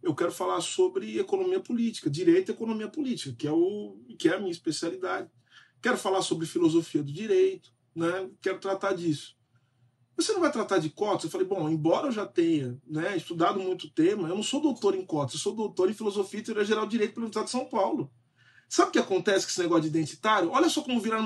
Eu 0.02 0.14
quero 0.14 0.33
falar 0.33 0.61
sobre 0.61 1.19
economia 1.19 1.61
política, 1.61 2.11
direito 2.11 2.50
e 2.50 2.55
economia 2.55 2.88
política, 2.88 3.35
que 3.38 3.47
é, 3.47 3.52
o, 3.52 3.97
que 4.19 4.29
é 4.29 4.35
a 4.35 4.38
minha 4.38 4.50
especialidade. 4.50 5.31
Quero 5.81 5.97
falar 5.97 6.23
sobre 6.23 6.47
filosofia 6.47 7.02
do 7.02 7.12
direito, 7.12 7.73
né? 7.95 8.29
quero 8.41 8.59
tratar 8.59 8.95
disso. 8.95 9.37
Você 10.17 10.33
não 10.33 10.41
vai 10.41 10.50
tratar 10.50 10.79
de 10.79 10.91
cotas? 10.91 11.25
Eu 11.25 11.31
falei, 11.31 11.47
bom, 11.47 11.69
embora 11.69 12.09
eu 12.09 12.12
já 12.12 12.26
tenha 12.26 12.79
né, 12.87 13.17
estudado 13.17 13.61
muito 13.61 13.91
tema, 13.91 14.29
eu 14.29 14.35
não 14.35 14.43
sou 14.43 14.61
doutor 14.61 14.95
em 14.95 15.05
cotas, 15.05 15.35
eu 15.35 15.41
sou 15.41 15.55
doutor 15.55 15.88
em 15.88 15.95
filosofia 15.95 16.41
e 16.41 16.43
teoria 16.43 16.64
geral 16.64 16.85
do 16.85 16.91
direito 16.91 17.14
pela 17.14 17.26
Universidade 17.26 17.47
de 17.47 17.52
São 17.52 17.64
Paulo. 17.64 18.12
Sabe 18.73 18.88
o 18.88 18.93
que 18.93 18.99
acontece 18.99 19.45
com 19.45 19.50
esse 19.50 19.61
negócio 19.61 19.83
de 19.83 19.88
identitário? 19.88 20.50
Olha 20.50 20.67
só 20.67 20.81
como 20.81 20.99
vira, 20.99 21.19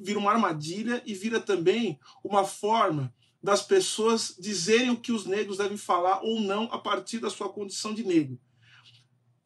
vira 0.00 0.18
uma 0.18 0.32
armadilha 0.32 1.02
e 1.04 1.12
vira 1.12 1.38
também 1.38 2.00
uma 2.24 2.44
forma 2.44 3.14
das 3.42 3.60
pessoas 3.60 4.34
dizerem 4.38 4.88
o 4.88 4.96
que 4.96 5.12
os 5.12 5.26
negros 5.26 5.58
devem 5.58 5.76
falar 5.76 6.22
ou 6.22 6.40
não 6.40 6.62
a 6.72 6.78
partir 6.78 7.18
da 7.18 7.28
sua 7.28 7.50
condição 7.50 7.92
de 7.92 8.02
negro. 8.02 8.40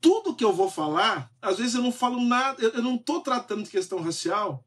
Tudo 0.01 0.37
que 0.37 0.45
eu 0.45 0.53
vou 0.53 0.71
falar, 0.71 1.33
às 1.43 1.59
vezes 1.59 1.75
eu 1.75 1.83
não 1.83 1.91
falo 1.91 2.21
nada, 2.21 2.63
eu 2.63 2.81
não 2.81 2.95
estou 2.95 3.21
tratando 3.21 3.65
de 3.65 3.71
questão 3.71 4.01
racial, 4.01 4.65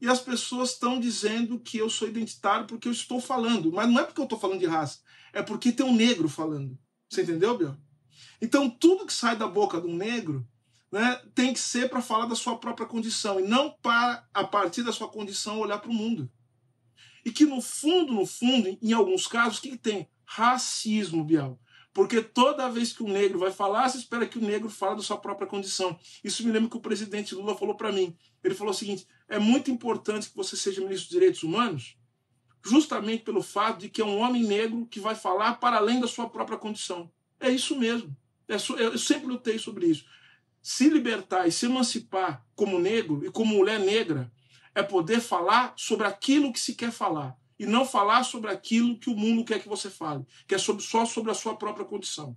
e 0.00 0.08
as 0.08 0.18
pessoas 0.18 0.70
estão 0.70 0.98
dizendo 0.98 1.60
que 1.60 1.78
eu 1.78 1.88
sou 1.88 2.08
identitário 2.08 2.66
porque 2.66 2.88
eu 2.88 2.92
estou 2.92 3.20
falando. 3.20 3.70
Mas 3.70 3.88
não 3.88 4.00
é 4.00 4.04
porque 4.04 4.20
eu 4.20 4.24
estou 4.24 4.38
falando 4.40 4.58
de 4.58 4.66
raça, 4.66 4.98
é 5.32 5.42
porque 5.42 5.70
tem 5.70 5.86
um 5.86 5.94
negro 5.94 6.28
falando. 6.28 6.76
Você 7.08 7.22
entendeu, 7.22 7.56
Biel? 7.56 7.76
Então, 8.42 8.68
tudo 8.68 9.06
que 9.06 9.12
sai 9.12 9.36
da 9.36 9.46
boca 9.46 9.80
de 9.80 9.86
um 9.86 9.94
negro 9.94 10.44
né, 10.90 11.20
tem 11.34 11.52
que 11.52 11.58
ser 11.58 11.88
para 11.88 12.00
falar 12.00 12.26
da 12.26 12.34
sua 12.34 12.58
própria 12.58 12.86
condição 12.86 13.40
e 13.40 13.46
não 13.46 13.70
para, 13.82 14.26
a 14.32 14.44
partir 14.44 14.82
da 14.82 14.92
sua 14.92 15.08
condição, 15.08 15.58
olhar 15.58 15.78
para 15.78 15.90
o 15.90 15.94
mundo. 15.94 16.30
E 17.24 17.32
que, 17.32 17.44
no 17.44 17.60
fundo, 17.60 18.12
no 18.12 18.24
fundo, 18.24 18.78
em 18.80 18.92
alguns 18.92 19.26
casos, 19.26 19.58
o 19.58 19.62
que, 19.62 19.70
que 19.70 19.78
tem? 19.78 20.08
Racismo, 20.24 21.24
Biel. 21.24 21.58
Porque 21.92 22.20
toda 22.20 22.68
vez 22.68 22.92
que 22.92 23.02
um 23.02 23.08
negro 23.08 23.38
vai 23.38 23.50
falar, 23.50 23.88
você 23.88 23.98
espera 23.98 24.26
que 24.26 24.38
o 24.38 24.42
negro 24.42 24.68
fale 24.68 24.96
da 24.96 25.02
sua 25.02 25.16
própria 25.16 25.46
condição. 25.46 25.98
Isso 26.22 26.44
me 26.44 26.52
lembra 26.52 26.68
que 26.68 26.76
o 26.76 26.80
presidente 26.80 27.34
Lula 27.34 27.56
falou 27.56 27.74
para 27.74 27.90
mim. 27.90 28.14
Ele 28.44 28.54
falou 28.54 28.72
o 28.72 28.76
seguinte: 28.76 29.06
é 29.28 29.38
muito 29.38 29.70
importante 29.70 30.28
que 30.28 30.36
você 30.36 30.56
seja 30.56 30.82
ministro 30.82 31.06
dos 31.06 31.14
Direitos 31.14 31.42
Humanos, 31.42 31.96
justamente 32.62 33.24
pelo 33.24 33.42
fato 33.42 33.78
de 33.78 33.88
que 33.88 34.02
é 34.02 34.04
um 34.04 34.18
homem 34.18 34.44
negro 34.44 34.86
que 34.86 35.00
vai 35.00 35.14
falar 35.14 35.54
para 35.54 35.78
além 35.78 35.98
da 35.98 36.06
sua 36.06 36.28
própria 36.28 36.58
condição. 36.58 37.10
É 37.40 37.50
isso 37.50 37.74
mesmo. 37.74 38.14
É 38.46 38.56
eu 38.78 38.98
sempre 38.98 39.26
lutei 39.26 39.58
sobre 39.58 39.86
isso. 39.86 40.04
Se 40.68 40.88
libertar 40.88 41.46
e 41.46 41.52
se 41.52 41.66
emancipar 41.66 42.44
como 42.56 42.80
negro 42.80 43.24
e 43.24 43.30
como 43.30 43.54
mulher 43.54 43.78
negra 43.78 44.32
é 44.74 44.82
poder 44.82 45.20
falar 45.20 45.72
sobre 45.76 46.04
aquilo 46.08 46.52
que 46.52 46.58
se 46.58 46.74
quer 46.74 46.90
falar 46.90 47.36
e 47.56 47.64
não 47.64 47.86
falar 47.86 48.24
sobre 48.24 48.50
aquilo 48.50 48.98
que 48.98 49.08
o 49.08 49.14
mundo 49.14 49.44
quer 49.44 49.60
que 49.62 49.68
você 49.68 49.88
fale, 49.88 50.26
que 50.44 50.56
é 50.56 50.58
sobre, 50.58 50.82
só 50.82 51.06
sobre 51.06 51.30
a 51.30 51.34
sua 51.34 51.54
própria 51.54 51.86
condição. 51.86 52.36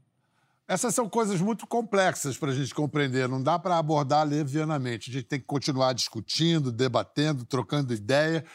Essas 0.68 0.94
são 0.94 1.10
coisas 1.10 1.42
muito 1.42 1.66
complexas 1.66 2.38
para 2.38 2.52
a 2.52 2.54
gente 2.54 2.72
compreender, 2.72 3.28
não 3.28 3.42
dá 3.42 3.58
para 3.58 3.80
abordar 3.80 4.28
levianamente. 4.28 5.10
A 5.10 5.14
gente 5.14 5.26
tem 5.26 5.40
que 5.40 5.48
continuar 5.48 5.94
discutindo, 5.94 6.72
debatendo, 6.72 7.44
trocando 7.46 7.96
ideia 7.96 8.46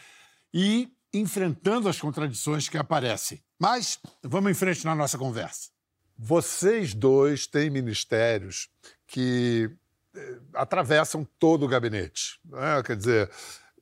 e 0.54 0.88
enfrentando 1.12 1.88
as 1.88 2.00
contradições 2.00 2.68
que 2.68 2.78
aparecem. 2.78 3.42
Mas 3.58 3.98
vamos 4.22 4.52
em 4.52 4.54
frente 4.54 4.84
na 4.84 4.94
nossa 4.94 5.18
conversa. 5.18 5.74
Vocês 6.16 6.94
dois 6.94 7.48
têm 7.48 7.70
ministérios 7.70 8.68
que 9.06 9.70
eh, 10.14 10.38
atravessam 10.54 11.26
todo 11.38 11.64
o 11.64 11.68
gabinete. 11.68 12.38
Né? 12.44 12.82
Quer 12.84 12.96
dizer, 12.96 13.30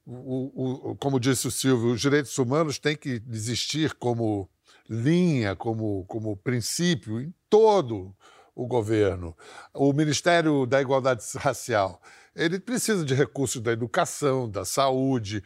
o, 0.05 0.91
o, 0.91 0.97
como 0.97 1.21
disse 1.21 1.47
o 1.47 1.51
Silvio, 1.51 1.93
os 1.93 2.01
direitos 2.01 2.37
humanos 2.39 2.79
têm 2.79 2.97
que 2.97 3.23
existir 3.31 3.95
como 3.95 4.49
linha, 4.89 5.55
como, 5.55 6.05
como 6.07 6.37
princípio 6.37 7.21
em 7.21 7.33
todo 7.49 8.15
o 8.55 8.67
governo. 8.67 9.37
O 9.73 9.93
Ministério 9.93 10.67
da 10.67 10.81
Igualdade 10.81 11.25
Racial, 11.37 12.01
ele 12.35 12.59
precisa 12.59 13.05
de 13.05 13.15
recursos 13.15 13.63
da 13.63 13.73
educação, 13.73 14.49
da 14.49 14.65
saúde, 14.65 15.43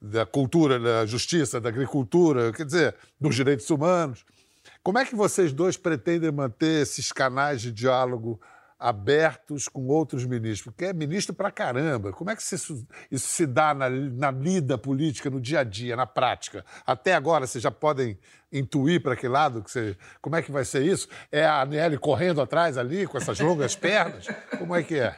da 0.00 0.24
cultura, 0.24 0.78
da 0.78 1.06
justiça, 1.06 1.60
da 1.60 1.68
agricultura, 1.68 2.52
quer 2.52 2.64
dizer, 2.64 2.96
dos 3.20 3.34
direitos 3.34 3.68
humanos. 3.70 4.24
Como 4.82 4.98
é 4.98 5.04
que 5.04 5.14
vocês 5.14 5.52
dois 5.52 5.76
pretendem 5.76 6.30
manter 6.30 6.82
esses 6.82 7.12
canais 7.12 7.60
de 7.60 7.72
diálogo 7.72 8.40
abertos 8.78 9.68
com 9.68 9.86
outros 9.88 10.24
ministros? 10.24 10.72
Porque 10.72 10.86
é 10.86 10.92
ministro 10.92 11.34
para 11.34 11.50
caramba. 11.50 12.12
Como 12.12 12.30
é 12.30 12.36
que 12.36 12.42
isso, 12.42 12.86
isso 13.10 13.28
se 13.28 13.46
dá 13.46 13.74
na, 13.74 13.90
na 13.90 14.30
lida 14.30 14.78
política, 14.78 15.28
no 15.28 15.40
dia 15.40 15.60
a 15.60 15.64
dia, 15.64 15.96
na 15.96 16.06
prática? 16.06 16.64
Até 16.86 17.14
agora, 17.14 17.46
vocês 17.46 17.62
já 17.62 17.70
podem 17.70 18.18
intuir 18.52 19.02
para 19.02 19.16
que 19.16 19.28
lado? 19.28 19.62
Que 19.62 19.70
você, 19.70 19.96
como 20.20 20.36
é 20.36 20.42
que 20.42 20.52
vai 20.52 20.64
ser 20.64 20.82
isso? 20.82 21.08
É 21.30 21.44
a 21.44 21.60
Aniele 21.60 21.98
correndo 21.98 22.40
atrás 22.40 22.78
ali, 22.78 23.06
com 23.06 23.18
essas 23.18 23.38
longas 23.40 23.74
pernas? 23.76 24.26
Como 24.58 24.74
é 24.74 24.82
que 24.82 24.98
é? 24.98 25.16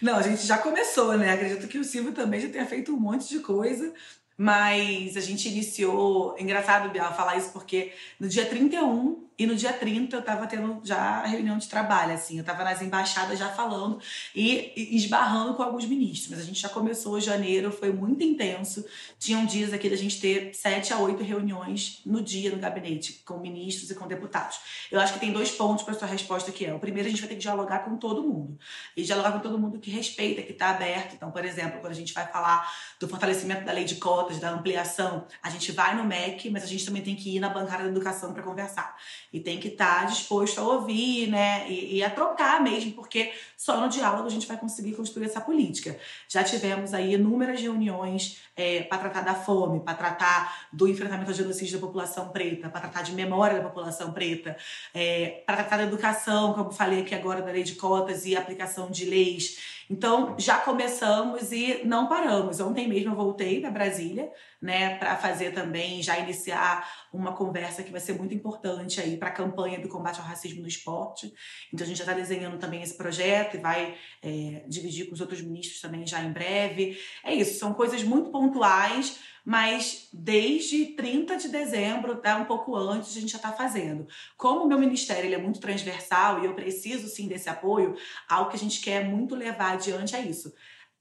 Não, 0.00 0.16
a 0.16 0.22
gente 0.22 0.46
já 0.46 0.58
começou, 0.58 1.16
né? 1.16 1.32
Acredito 1.32 1.68
que 1.68 1.78
o 1.78 1.84
Silvio 1.84 2.12
também 2.12 2.40
já 2.40 2.48
tenha 2.48 2.66
feito 2.66 2.94
um 2.94 3.00
monte 3.00 3.28
de 3.28 3.40
coisa. 3.40 3.92
Mas 4.36 5.16
a 5.16 5.20
gente 5.20 5.48
iniciou. 5.48 6.36
Engraçado, 6.38 6.90
Bial, 6.90 7.14
falar 7.14 7.36
isso, 7.36 7.50
porque 7.52 7.92
no 8.18 8.28
dia 8.28 8.46
31 8.46 9.24
e 9.36 9.46
no 9.46 9.56
dia 9.56 9.72
30 9.72 10.14
eu 10.14 10.22
tava 10.22 10.46
tendo 10.46 10.80
já 10.84 11.24
reunião 11.24 11.58
de 11.58 11.68
trabalho, 11.68 12.12
assim. 12.12 12.38
Eu 12.38 12.44
tava 12.44 12.62
nas 12.62 12.80
embaixadas 12.80 13.38
já 13.38 13.48
falando 13.48 13.98
e 14.34 14.72
esbarrando 14.96 15.54
com 15.54 15.62
alguns 15.62 15.86
ministros. 15.86 16.30
Mas 16.30 16.38
a 16.40 16.44
gente 16.44 16.60
já 16.60 16.68
começou 16.68 17.20
janeiro, 17.20 17.72
foi 17.72 17.92
muito 17.92 18.22
intenso. 18.22 18.84
Tinham 19.18 19.44
dias 19.44 19.72
aqui 19.72 19.90
da 19.90 19.96
gente 19.96 20.20
ter 20.20 20.54
sete 20.54 20.92
a 20.92 20.98
oito 20.98 21.22
reuniões 21.22 22.00
no 22.06 22.22
dia 22.22 22.50
no 22.50 22.58
gabinete, 22.58 23.22
com 23.24 23.38
ministros 23.38 23.90
e 23.90 23.94
com 23.96 24.06
deputados. 24.06 24.60
Eu 24.90 25.00
acho 25.00 25.14
que 25.14 25.20
tem 25.20 25.32
dois 25.32 25.50
pontos 25.50 25.84
para 25.84 25.94
sua 25.94 26.06
resposta 26.06 26.52
que 26.52 26.64
é. 26.64 26.72
O 26.72 26.78
primeiro, 26.78 27.08
a 27.08 27.10
gente 27.10 27.20
vai 27.20 27.28
ter 27.28 27.34
que 27.34 27.40
dialogar 27.40 27.80
com 27.80 27.96
todo 27.96 28.22
mundo. 28.22 28.56
E 28.96 29.02
dialogar 29.02 29.32
com 29.32 29.40
todo 29.40 29.58
mundo 29.58 29.80
que 29.80 29.90
respeita, 29.90 30.42
que 30.42 30.52
está 30.52 30.70
aberto. 30.70 31.14
Então, 31.14 31.32
por 31.32 31.44
exemplo, 31.44 31.80
quando 31.80 31.92
a 31.92 31.96
gente 31.96 32.12
vai 32.12 32.26
falar 32.28 32.72
do 33.00 33.08
fortalecimento 33.08 33.64
da 33.64 33.72
lei 33.72 33.84
de 33.84 33.96
da 34.32 34.50
ampliação, 34.50 35.26
a 35.42 35.50
gente 35.50 35.72
vai 35.72 35.94
no 35.96 36.04
MEC, 36.04 36.50
mas 36.50 36.64
a 36.64 36.66
gente 36.66 36.84
também 36.84 37.02
tem 37.02 37.14
que 37.14 37.36
ir 37.36 37.40
na 37.40 37.48
bancada 37.48 37.84
da 37.84 37.90
educação 37.90 38.32
para 38.32 38.42
conversar 38.42 38.96
e 39.32 39.40
tem 39.40 39.58
que 39.58 39.68
estar 39.68 40.00
tá 40.00 40.04
disposto 40.06 40.60
a 40.60 40.64
ouvir, 40.64 41.28
né, 41.28 41.68
e, 41.68 41.96
e, 41.96 42.04
a 42.04 42.10
trocar 42.10 42.60
mesmo, 42.62 42.92
porque 42.92 43.32
só 43.56 43.80
no 43.80 43.88
diálogo 43.88 44.26
a 44.26 44.30
gente 44.30 44.46
vai 44.46 44.56
conseguir 44.56 44.94
construir 44.94 45.26
essa 45.26 45.40
política. 45.40 45.98
Já 46.28 46.42
tivemos 46.42 46.94
aí 46.94 47.14
inúmeras 47.14 47.60
reuniões 47.60 48.40
é, 48.56 48.82
para 48.82 48.98
tratar 48.98 49.20
da 49.22 49.34
fome, 49.34 49.80
para 49.80 49.94
tratar 49.94 50.68
do 50.72 50.88
enfrentamento 50.88 51.30
ao 51.30 51.36
genocídio 51.36 51.78
da 51.78 51.86
população 51.86 52.28
preta, 52.28 52.68
para 52.68 52.80
tratar 52.80 53.02
de 53.02 53.12
memória 53.12 53.58
da 53.58 53.68
população 53.68 54.12
preta, 54.12 54.56
é, 54.92 55.42
para 55.46 55.56
tratar 55.56 55.78
da 55.78 55.84
educação, 55.84 56.54
como 56.54 56.70
falei 56.70 57.00
aqui 57.00 57.14
agora 57.14 57.42
da 57.42 57.50
lei 57.50 57.62
de 57.62 57.74
cotas 57.74 58.24
e 58.24 58.36
aplicação 58.36 58.90
de 58.90 59.04
leis 59.04 59.73
então, 59.90 60.36
já 60.38 60.58
começamos 60.58 61.52
e 61.52 61.82
não 61.84 62.08
paramos. 62.08 62.60
Ontem 62.60 62.88
mesmo 62.88 63.12
eu 63.12 63.16
voltei 63.16 63.60
para 63.60 63.70
Brasília, 63.70 64.30
né, 64.60 64.96
para 64.96 65.16
fazer 65.16 65.52
também, 65.52 66.02
já 66.02 66.18
iniciar 66.18 66.88
uma 67.12 67.32
conversa 67.32 67.82
que 67.82 67.92
vai 67.92 68.00
ser 68.00 68.14
muito 68.14 68.34
importante 68.34 69.00
aí 69.00 69.16
para 69.16 69.28
a 69.28 69.32
campanha 69.32 69.78
do 69.78 69.88
combate 69.88 70.20
ao 70.20 70.26
racismo 70.26 70.62
no 70.62 70.68
esporte. 70.68 71.32
Então, 71.72 71.84
a 71.84 71.88
gente 71.88 71.98
já 71.98 72.04
está 72.04 72.14
desenhando 72.14 72.58
também 72.58 72.82
esse 72.82 72.96
projeto 72.96 73.56
e 73.56 73.60
vai 73.60 73.94
é, 74.22 74.64
dividir 74.66 75.06
com 75.06 75.14
os 75.14 75.20
outros 75.20 75.40
ministros 75.42 75.80
também 75.80 76.06
já 76.06 76.22
em 76.22 76.32
breve. 76.32 76.98
É 77.22 77.34
isso, 77.34 77.58
são 77.58 77.74
coisas 77.74 78.02
muito 78.02 78.30
pontuais 78.30 79.20
mas 79.44 80.08
desde 80.12 80.86
30 80.86 81.36
de 81.36 81.48
dezembro, 81.48 82.12
até 82.12 82.34
um 82.34 82.44
pouco 82.44 82.74
antes, 82.76 83.16
a 83.16 83.20
gente 83.20 83.32
já 83.32 83.36
está 83.36 83.52
fazendo. 83.52 84.06
Como 84.36 84.64
o 84.64 84.68
meu 84.68 84.78
ministério 84.78 85.26
ele 85.26 85.34
é 85.34 85.38
muito 85.38 85.60
transversal 85.60 86.42
e 86.42 86.46
eu 86.46 86.54
preciso 86.54 87.08
sim 87.08 87.28
desse 87.28 87.48
apoio, 87.48 87.96
algo 88.28 88.50
que 88.50 88.56
a 88.56 88.58
gente 88.58 88.80
quer 88.80 89.04
muito 89.04 89.34
levar 89.34 89.72
adiante 89.72 90.16
é 90.16 90.20
isso 90.20 90.52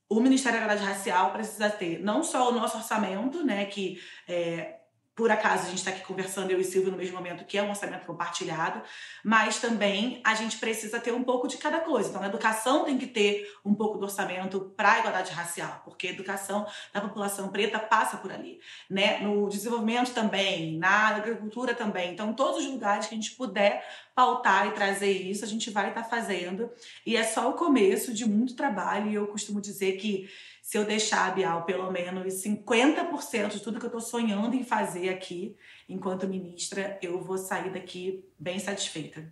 o 0.09 0.19
Ministério 0.19 0.59
da 0.59 0.65
Igualdade 0.65 0.87
Racial 0.87 1.31
precisa 1.31 1.69
ter 1.69 1.99
não 1.99 2.23
só 2.23 2.49
o 2.49 2.51
nosso 2.51 2.77
orçamento, 2.77 3.43
né, 3.43 3.65
que 3.65 3.99
é, 4.27 4.75
por 5.15 5.29
acaso 5.29 5.63
a 5.63 5.69
gente 5.69 5.77
está 5.77 5.91
aqui 5.91 6.01
conversando, 6.01 6.49
eu 6.49 6.59
e 6.59 6.63
Silvio, 6.63 6.91
no 6.91 6.97
mesmo 6.97 7.15
momento, 7.15 7.45
que 7.45 7.57
é 7.57 7.61
um 7.61 7.69
orçamento 7.69 8.05
compartilhado, 8.05 8.81
mas 9.23 9.59
também 9.59 10.19
a 10.23 10.33
gente 10.33 10.57
precisa 10.57 10.99
ter 10.99 11.13
um 11.13 11.23
pouco 11.23 11.47
de 11.47 11.57
cada 11.57 11.81
coisa. 11.81 12.09
Então, 12.09 12.23
a 12.23 12.27
educação 12.27 12.83
tem 12.83 12.97
que 12.97 13.05
ter 13.05 13.47
um 13.63 13.75
pouco 13.75 13.99
do 13.99 14.05
orçamento 14.05 14.73
para 14.75 14.93
a 14.93 14.99
igualdade 14.99 15.31
racial, 15.31 15.81
porque 15.85 16.07
a 16.07 16.11
educação 16.11 16.65
da 16.91 16.99
população 16.99 17.49
preta 17.49 17.77
passa 17.77 18.17
por 18.17 18.31
ali. 18.31 18.59
Né? 18.89 19.19
No 19.19 19.47
desenvolvimento 19.49 20.13
também, 20.13 20.79
na 20.79 21.09
agricultura 21.09 21.75
também. 21.75 22.11
Então, 22.11 22.33
todos 22.33 22.65
os 22.65 22.71
lugares 22.71 23.05
que 23.05 23.13
a 23.13 23.17
gente 23.17 23.35
puder 23.35 23.85
pautar 24.15 24.67
e 24.67 24.71
trazer 24.71 25.11
isso, 25.11 25.45
a 25.45 25.47
gente 25.47 25.69
vai 25.69 25.89
estar 25.89 26.03
tá 26.03 26.09
fazendo. 26.09 26.71
E 27.05 27.15
é 27.15 27.23
só 27.23 27.51
o 27.51 27.53
começo 27.53 28.11
de 28.13 28.27
muito 28.27 28.55
trabalho, 28.55 29.11
e 29.11 29.15
eu 29.15 29.27
costumo 29.27 29.61
dizer 29.61 29.93
que 29.93 30.27
se 30.73 30.79
eu 30.79 30.85
deixar, 30.85 31.35
Bial, 31.35 31.65
pelo 31.65 31.91
menos 31.91 32.33
50% 32.33 33.49
de 33.49 33.59
tudo 33.59 33.79
que 33.79 33.85
eu 33.85 33.89
estou 33.89 34.01
sonhando 34.01 34.55
em 34.55 34.63
fazer 34.63 35.09
aqui, 35.09 35.55
enquanto 35.87 36.27
ministra, 36.27 36.97
eu 36.99 37.21
vou 37.21 37.37
sair 37.37 37.71
daqui 37.71 38.25
bem 38.39 38.57
satisfeita. 38.57 39.31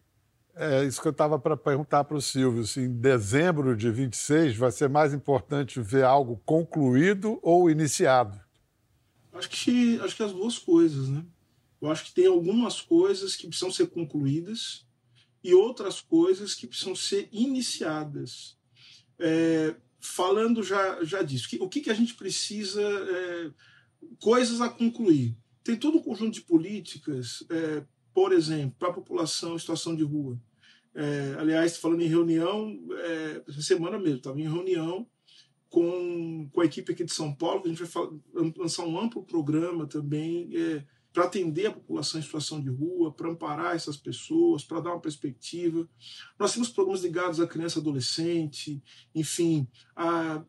É 0.55 0.83
isso 0.83 1.01
que 1.01 1.07
eu 1.07 1.11
estava 1.11 1.39
para 1.39 1.57
perguntar 1.57 2.03
para 2.03 2.15
o 2.15 2.21
Silvio. 2.21 2.63
Se 2.63 2.81
em 2.81 2.93
dezembro 2.93 3.75
de 3.75 3.89
26 3.89 4.55
vai 4.55 4.71
ser 4.71 4.87
mais 4.87 5.15
importante 5.15 5.81
ver 5.81 6.03
algo 6.03 6.39
concluído 6.45 7.39
ou 7.41 7.71
iniciado? 7.71 8.39
Acho 9.33 9.49
que, 9.49 9.99
acho 9.99 10.15
que 10.15 10.21
as 10.21 10.33
duas 10.33 10.59
coisas, 10.59 11.09
né? 11.09 11.25
Eu 11.81 11.89
acho 11.89 12.05
que 12.05 12.13
tem 12.13 12.27
algumas 12.27 12.81
coisas 12.81 13.35
que 13.35 13.47
precisam 13.47 13.71
ser 13.71 13.87
concluídas 13.87 14.85
e 15.43 15.55
outras 15.55 16.01
coisas 16.01 16.53
que 16.53 16.67
precisam 16.67 16.95
ser 16.95 17.27
iniciadas. 17.31 18.59
É, 19.17 19.73
falando 20.01 20.63
já, 20.63 21.03
já 21.03 21.21
disso, 21.21 21.47
o 21.59 21.69
que, 21.69 21.81
que 21.81 21.89
a 21.89 21.93
gente 21.93 22.15
precisa, 22.15 22.81
é, 22.81 23.51
coisas 24.19 24.61
a 24.61 24.69
concluir. 24.69 25.37
Tem 25.63 25.75
todo 25.75 25.97
um 25.97 26.01
conjunto 26.01 26.33
de 26.33 26.41
políticas, 26.41 27.45
é, 27.49 27.83
por 28.13 28.33
exemplo, 28.33 28.75
para 28.79 28.89
a 28.89 28.93
população 28.93 29.55
em 29.55 29.59
situação 29.59 29.95
de 29.95 30.03
rua. 30.03 30.39
É, 30.93 31.35
aliás, 31.37 31.77
falando 31.77 32.01
em 32.01 32.07
reunião, 32.07 32.77
é, 32.91 33.43
essa 33.47 33.61
semana 33.61 33.97
mesmo, 33.97 34.17
estava 34.17 34.39
em 34.39 34.49
reunião 34.49 35.07
com, 35.69 36.49
com 36.51 36.61
a 36.61 36.65
equipe 36.65 36.91
aqui 36.91 37.05
de 37.05 37.13
São 37.13 37.33
Paulo, 37.33 37.63
a 37.63 37.67
gente 37.69 37.83
vai 37.83 38.07
lançar 38.57 38.85
um 38.85 38.99
amplo 38.99 39.23
programa 39.23 39.87
também, 39.87 40.49
é, 40.53 40.83
para 41.13 41.25
atender 41.25 41.67
a 41.67 41.71
população 41.71 42.19
em 42.19 42.23
situação 42.23 42.61
de 42.61 42.69
rua, 42.69 43.11
para 43.11 43.29
amparar 43.29 43.75
essas 43.75 43.97
pessoas, 43.97 44.63
para 44.63 44.79
dar 44.79 44.91
uma 44.91 45.01
perspectiva. 45.01 45.87
Nós 46.39 46.53
temos 46.53 46.69
programas 46.69 47.03
ligados 47.03 47.39
à 47.39 47.47
criança 47.47 47.79
e 47.79 47.81
adolescente, 47.81 48.81
enfim, 49.13 49.67
a, 49.95 50.43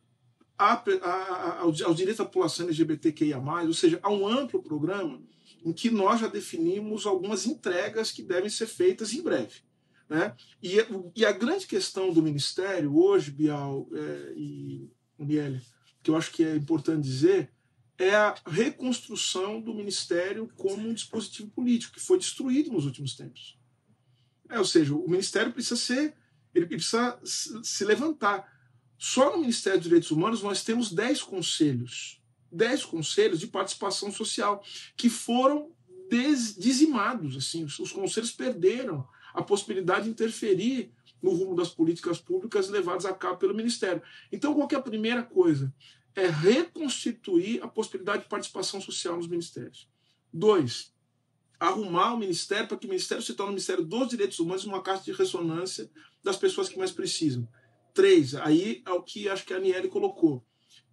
a, 0.57 0.75
a, 0.75 1.61
ao, 1.61 1.73
ao 1.85 1.95
direito 1.95 2.19
da 2.19 2.25
população 2.25 2.66
LGBTQIA, 2.66 3.38
ou 3.38 3.75
seja, 3.75 3.99
há 4.02 4.11
um 4.11 4.26
amplo 4.26 4.62
programa 4.62 5.21
em 5.64 5.73
que 5.73 5.90
nós 5.90 6.21
já 6.21 6.26
definimos 6.26 7.07
algumas 7.07 7.47
entregas 7.47 8.11
que 8.11 8.23
devem 8.23 8.50
ser 8.50 8.66
feitas 8.66 9.12
em 9.12 9.23
breve. 9.23 9.61
Né? 10.09 10.35
E, 10.62 10.76
e 11.16 11.25
a 11.25 11.33
grande 11.33 11.66
questão 11.66 12.12
do 12.12 12.23
Ministério 12.23 12.97
hoje, 12.97 13.31
Bial 13.31 13.88
é, 13.92 14.33
e 14.37 14.90
Miele, 15.19 15.62
que 16.02 16.11
eu 16.11 16.16
acho 16.16 16.33
que 16.33 16.45
é 16.45 16.57
importante 16.57 17.02
dizer, 17.02 17.50
é 18.02 18.16
a 18.16 18.35
reconstrução 18.47 19.61
do 19.61 19.73
Ministério 19.73 20.50
como 20.56 20.88
um 20.88 20.92
dispositivo 20.92 21.49
político, 21.50 21.94
que 21.94 22.00
foi 22.00 22.18
destruído 22.18 22.73
nos 22.73 22.85
últimos 22.85 23.14
tempos. 23.14 23.56
É, 24.49 24.59
ou 24.59 24.64
seja, 24.64 24.92
o 24.92 25.09
Ministério 25.09 25.52
precisa 25.52 25.76
ser, 25.76 26.14
ele 26.52 26.66
precisa 26.66 27.18
se 27.23 27.85
levantar. 27.85 28.50
Só 28.99 29.30
no 29.30 29.38
Ministério 29.40 29.78
dos 29.78 29.88
Direitos 29.88 30.11
Humanos 30.11 30.42
nós 30.42 30.64
temos 30.64 30.92
10 30.92 31.23
conselhos, 31.23 32.21
10 32.50 32.85
conselhos 32.87 33.38
de 33.38 33.47
participação 33.47 34.11
social, 34.11 34.64
que 34.97 35.09
foram 35.09 35.71
dizimados. 36.59 37.37
Assim, 37.37 37.64
os 37.64 37.92
conselhos 37.92 38.32
perderam 38.32 39.09
a 39.32 39.42
possibilidade 39.42 40.04
de 40.04 40.11
interferir 40.11 40.92
no 41.23 41.30
rumo 41.30 41.54
das 41.54 41.68
políticas 41.68 42.21
públicas 42.21 42.68
levadas 42.68 43.06
a 43.06 43.14
cabo 43.14 43.38
pelo 43.38 43.54
Ministério. 43.54 44.02
Então, 44.30 44.54
qual 44.54 44.68
é 44.71 44.75
a 44.75 44.82
primeira 44.82 45.23
coisa? 45.23 45.73
É 46.14 46.28
reconstituir 46.28 47.62
a 47.62 47.69
possibilidade 47.69 48.25
de 48.25 48.28
participação 48.28 48.81
social 48.81 49.16
nos 49.16 49.28
ministérios. 49.28 49.88
Dois, 50.33 50.92
arrumar 51.59 52.14
o 52.14 52.19
ministério 52.19 52.66
para 52.66 52.76
que 52.76 52.87
o 52.87 52.88
ministério 52.88 53.23
se 53.23 53.35
torne 53.35 53.50
o 53.50 53.54
Ministério 53.54 53.85
dos 53.85 54.09
Direitos 54.09 54.38
Humanos 54.40 54.64
uma 54.64 54.83
caixa 54.83 55.04
de 55.04 55.12
ressonância 55.12 55.88
das 56.23 56.37
pessoas 56.37 56.69
que 56.69 56.78
mais 56.78 56.90
precisam. 56.90 57.49
Três, 57.95 58.35
aí 58.35 58.83
é 58.87 58.90
o 58.90 59.02
que 59.02 59.28
acho 59.28 59.45
que 59.45 59.54
a 59.54 59.59
Aniele 59.59 59.88
colocou. 59.88 60.45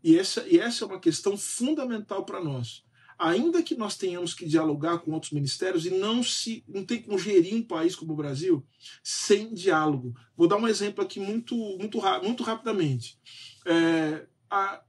E 0.03 0.17
essa, 0.17 0.47
e 0.47 0.59
essa 0.59 0.83
é 0.83 0.87
uma 0.87 0.99
questão 0.99 1.37
fundamental 1.37 2.23
para 2.23 2.43
nós. 2.43 2.83
Ainda 3.17 3.61
que 3.61 3.75
nós 3.75 3.97
tenhamos 3.97 4.33
que 4.33 4.45
dialogar 4.45 4.99
com 4.99 5.11
outros 5.11 5.33
ministérios 5.33 5.85
e 5.85 5.89
não 5.89 6.23
se 6.23 6.63
não 6.67 6.85
tem 6.85 7.01
como 7.01 7.19
gerir 7.19 7.53
um 7.53 7.63
país 7.63 7.95
como 7.95 8.13
o 8.13 8.15
Brasil 8.15 8.65
sem 9.03 9.53
diálogo. 9.53 10.13
Vou 10.37 10.47
dar 10.47 10.55
um 10.55 10.67
exemplo 10.67 11.03
aqui 11.03 11.19
muito 11.19 11.55
muito, 11.77 11.99
muito 12.23 12.43
rapidamente. 12.43 13.19
É, 13.65 14.25
a, 14.49 14.81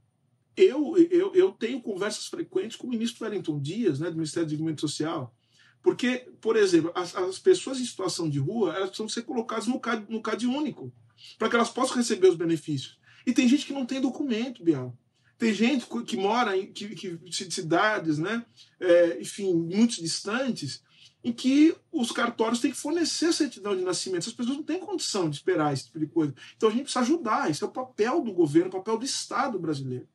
eu, 0.62 0.96
eu, 1.10 1.34
eu 1.34 1.52
tenho 1.52 1.80
conversas 1.80 2.26
frequentes 2.26 2.76
com 2.76 2.86
o 2.86 2.90
ministro 2.90 3.24
Wellington 3.24 3.60
Dias, 3.60 4.00
né, 4.00 4.10
do 4.10 4.16
Ministério 4.16 4.46
do 4.46 4.50
Desenvolvimento 4.50 4.80
Social, 4.80 5.34
porque, 5.82 6.28
por 6.40 6.56
exemplo, 6.56 6.92
as, 6.94 7.14
as 7.16 7.38
pessoas 7.38 7.80
em 7.80 7.84
situação 7.84 8.28
de 8.28 8.38
rua 8.38 8.74
elas 8.74 8.90
precisam 8.90 9.08
ser 9.08 9.22
colocadas 9.22 9.66
no 9.66 9.80
CAD, 9.80 10.06
no 10.08 10.20
CAD 10.20 10.46
único, 10.46 10.92
para 11.38 11.48
que 11.48 11.56
elas 11.56 11.70
possam 11.70 11.96
receber 11.96 12.28
os 12.28 12.36
benefícios. 12.36 12.98
E 13.26 13.32
tem 13.32 13.48
gente 13.48 13.66
que 13.66 13.72
não 13.72 13.86
tem 13.86 14.00
documento, 14.00 14.62
Bial. 14.62 14.96
Tem 15.38 15.54
gente 15.54 15.86
que 16.06 16.16
mora 16.18 16.56
em 16.56 16.70
que, 16.70 16.94
que, 16.94 17.18
cidades, 17.50 18.18
né, 18.18 18.44
é, 18.78 19.20
enfim, 19.20 19.54
muito 19.54 20.02
distantes, 20.02 20.82
em 21.24 21.32
que 21.32 21.74
os 21.92 22.12
cartórios 22.12 22.60
têm 22.60 22.70
que 22.70 22.76
fornecer 22.76 23.26
a 23.26 23.32
certidão 23.32 23.76
de 23.76 23.82
nascimento. 23.82 24.28
As 24.28 24.34
pessoas 24.34 24.56
não 24.56 24.62
têm 24.62 24.80
condição 24.80 25.28
de 25.28 25.36
esperar 25.36 25.72
esse 25.72 25.86
tipo 25.86 25.98
de 25.98 26.06
coisa. 26.06 26.34
Então 26.56 26.68
a 26.68 26.72
gente 26.72 26.84
precisa 26.84 27.00
ajudar. 27.00 27.50
Isso 27.50 27.64
é 27.64 27.68
o 27.68 27.72
papel 27.72 28.22
do 28.22 28.32
governo, 28.32 28.68
o 28.68 28.72
papel 28.72 28.98
do 28.98 29.04
Estado 29.04 29.58
brasileiro. 29.58 30.08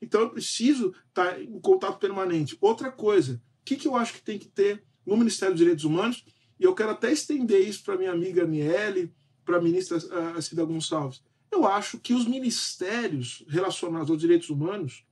Então 0.00 0.20
eu 0.22 0.30
preciso 0.30 0.94
estar 1.08 1.32
tá 1.32 1.40
em 1.40 1.60
contato 1.60 1.98
permanente. 1.98 2.56
Outra 2.60 2.90
coisa, 2.90 3.42
o 3.60 3.64
que, 3.64 3.76
que 3.76 3.88
eu 3.88 3.96
acho 3.96 4.14
que 4.14 4.22
tem 4.22 4.38
que 4.38 4.48
ter 4.48 4.84
no 5.06 5.16
Ministério 5.16 5.54
dos 5.54 5.60
Direitos 5.60 5.84
Humanos, 5.84 6.24
e 6.58 6.64
eu 6.64 6.74
quero 6.74 6.90
até 6.90 7.12
estender 7.12 7.66
isso 7.66 7.82
para 7.84 7.96
minha 7.96 8.12
amiga 8.12 8.42
Aniele, 8.42 9.14
para 9.44 9.58
a 9.58 9.62
ministra 9.62 9.98
uh, 9.98 10.42
Cida 10.42 10.64
Gonçalves. 10.64 11.22
Eu 11.50 11.66
acho 11.66 11.98
que 11.98 12.12
os 12.12 12.26
ministérios 12.26 13.44
relacionados 13.48 14.10
aos 14.10 14.20
direitos 14.20 14.50
humanos 14.50 15.04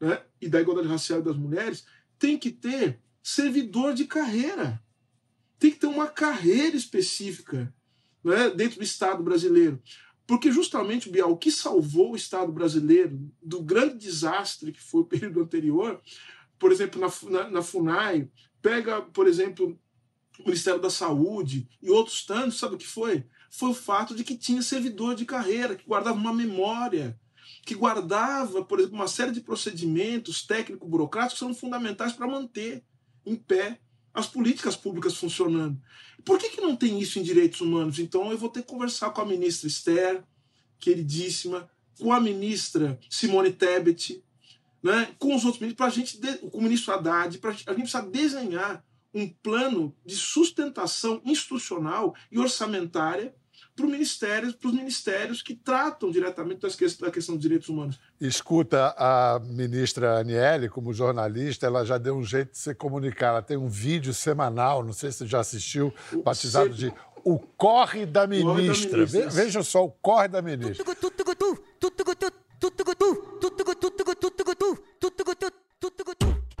né, 0.00 0.22
e 0.40 0.48
da 0.48 0.60
igualdade 0.60 0.88
racial 0.88 1.20
e 1.20 1.24
das 1.24 1.36
mulheres 1.36 1.84
têm 2.18 2.38
que 2.38 2.50
ter 2.50 3.00
servidor 3.22 3.92
de 3.92 4.04
carreira. 4.06 4.80
Tem 5.58 5.70
que 5.70 5.78
ter 5.78 5.88
uma 5.88 6.06
carreira 6.06 6.76
específica 6.76 7.74
né, 8.22 8.50
dentro 8.50 8.78
do 8.78 8.84
Estado 8.84 9.22
brasileiro. 9.22 9.82
Porque 10.30 10.52
justamente, 10.52 11.10
Bial, 11.10 11.32
o 11.32 11.36
que 11.36 11.50
salvou 11.50 12.12
o 12.12 12.16
Estado 12.16 12.52
brasileiro 12.52 13.18
do 13.42 13.60
grande 13.60 13.98
desastre 13.98 14.70
que 14.70 14.80
foi 14.80 15.00
o 15.00 15.04
período 15.04 15.40
anterior, 15.40 16.00
por 16.56 16.70
exemplo, 16.70 17.00
na, 17.00 17.08
na, 17.28 17.50
na 17.50 17.62
FUNAI, 17.62 18.30
pega, 18.62 19.02
por 19.02 19.26
exemplo, 19.26 19.76
o 20.38 20.42
Ministério 20.44 20.80
da 20.80 20.88
Saúde 20.88 21.68
e 21.82 21.90
outros 21.90 22.24
tantos, 22.24 22.60
sabe 22.60 22.76
o 22.76 22.78
que 22.78 22.86
foi? 22.86 23.26
Foi 23.50 23.70
o 23.70 23.74
fato 23.74 24.14
de 24.14 24.22
que 24.22 24.36
tinha 24.36 24.62
servidor 24.62 25.16
de 25.16 25.24
carreira, 25.24 25.74
que 25.74 25.84
guardava 25.84 26.16
uma 26.16 26.32
memória, 26.32 27.18
que 27.66 27.74
guardava, 27.74 28.64
por 28.64 28.78
exemplo, 28.78 28.94
uma 28.94 29.08
série 29.08 29.32
de 29.32 29.40
procedimentos 29.40 30.46
técnico-burocráticos 30.46 31.40
que 31.40 31.44
são 31.44 31.52
fundamentais 31.52 32.12
para 32.12 32.28
manter 32.28 32.84
em 33.26 33.34
pé 33.34 33.80
as 34.12 34.26
políticas 34.26 34.76
públicas 34.76 35.16
funcionando. 35.16 35.80
Por 36.24 36.38
que, 36.38 36.50
que 36.50 36.60
não 36.60 36.76
tem 36.76 37.00
isso 37.00 37.18
em 37.18 37.22
direitos 37.22 37.60
humanos? 37.60 37.98
Então 37.98 38.30
eu 38.30 38.38
vou 38.38 38.48
ter 38.48 38.62
que 38.62 38.68
conversar 38.68 39.10
com 39.10 39.20
a 39.20 39.26
ministra 39.26 39.68
Esther, 39.68 40.24
queridíssima, 40.78 41.70
com 41.98 42.12
a 42.12 42.20
ministra 42.20 42.98
Simone 43.08 43.52
Tebet, 43.52 44.22
né, 44.82 45.14
com 45.18 45.34
os 45.34 45.44
outros 45.44 45.60
ministros, 45.60 45.76
pra 45.76 45.90
gente, 45.90 46.18
com 46.50 46.58
o 46.58 46.62
ministro 46.62 46.94
Haddad, 46.94 47.38
pra, 47.38 47.50
a 47.50 47.54
gente 47.54 47.66
precisa 47.66 48.02
desenhar 48.02 48.84
um 49.12 49.28
plano 49.28 49.94
de 50.04 50.16
sustentação 50.16 51.20
institucional 51.24 52.14
e 52.30 52.38
orçamentária 52.38 53.34
para 53.76 53.86
ministério, 53.86 54.54
os 54.62 54.72
ministérios 54.72 55.42
que 55.42 55.54
tratam 55.54 56.10
diretamente 56.10 56.60
da 56.60 57.10
questão 57.10 57.34
dos 57.34 57.42
direitos 57.42 57.68
humanos. 57.68 57.98
Escuta, 58.20 58.94
a 58.96 59.40
ministra 59.42 60.18
Aniele, 60.18 60.68
como 60.68 60.92
jornalista, 60.92 61.66
ela 61.66 61.84
já 61.84 61.98
deu 61.98 62.16
um 62.16 62.24
jeito 62.24 62.52
de 62.52 62.58
se 62.58 62.74
comunicar. 62.74 63.28
Ela 63.28 63.42
tem 63.42 63.56
um 63.56 63.68
vídeo 63.68 64.12
semanal, 64.12 64.84
não 64.84 64.92
sei 64.92 65.10
se 65.10 65.18
você 65.18 65.26
já 65.26 65.40
assistiu, 65.40 65.92
batizado 66.24 66.70
de 66.70 66.92
O 67.24 67.38
Corre 67.38 68.06
da 68.06 68.26
Ministra. 68.26 68.50
Corre 68.50 68.66
da 68.66 68.98
ministra. 69.00 69.28
Veja 69.30 69.62
só, 69.62 69.84
o 69.84 69.90
Corre 69.90 70.28
da 70.28 70.42
Ministra. 70.42 70.84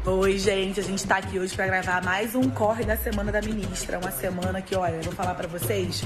Oi, 0.06 0.38
gente, 0.38 0.80
a 0.80 0.82
gente 0.82 1.06
tá 1.06 1.18
aqui 1.18 1.38
hoje 1.38 1.54
para 1.54 1.66
gravar 1.66 2.02
mais 2.02 2.34
um 2.34 2.48
Corre 2.48 2.84
da 2.84 2.96
Semana 2.96 3.30
da 3.30 3.42
Ministra. 3.42 3.98
Uma 3.98 4.10
semana 4.10 4.62
que, 4.62 4.74
olha, 4.74 4.94
eu 4.94 5.02
vou 5.02 5.12
falar 5.12 5.34
para 5.34 5.46
vocês, 5.46 6.02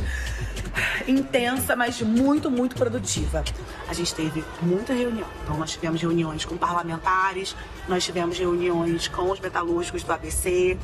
intensa, 1.07 1.77
mas 1.77 2.01
muito, 2.01 2.51
muito 2.51 2.77
produtiva. 2.77 3.45
A 3.89 3.95
gente 3.95 4.15
teve 4.15 4.45
muita 4.63 4.93
reunião. 4.93 5.27
Então, 5.43 5.57
nós 5.57 5.73
tivemos 5.73 6.01
reuniões 6.01 6.45
com 6.45 6.57
parlamentares, 6.57 7.57
nós 7.89 8.05
tivemos 8.05 8.39
reuniões 8.39 9.09
com 9.09 9.31
os 9.31 9.41
metalúrgicos 9.41 10.03
do 10.03 10.13
ABC, 10.13 10.79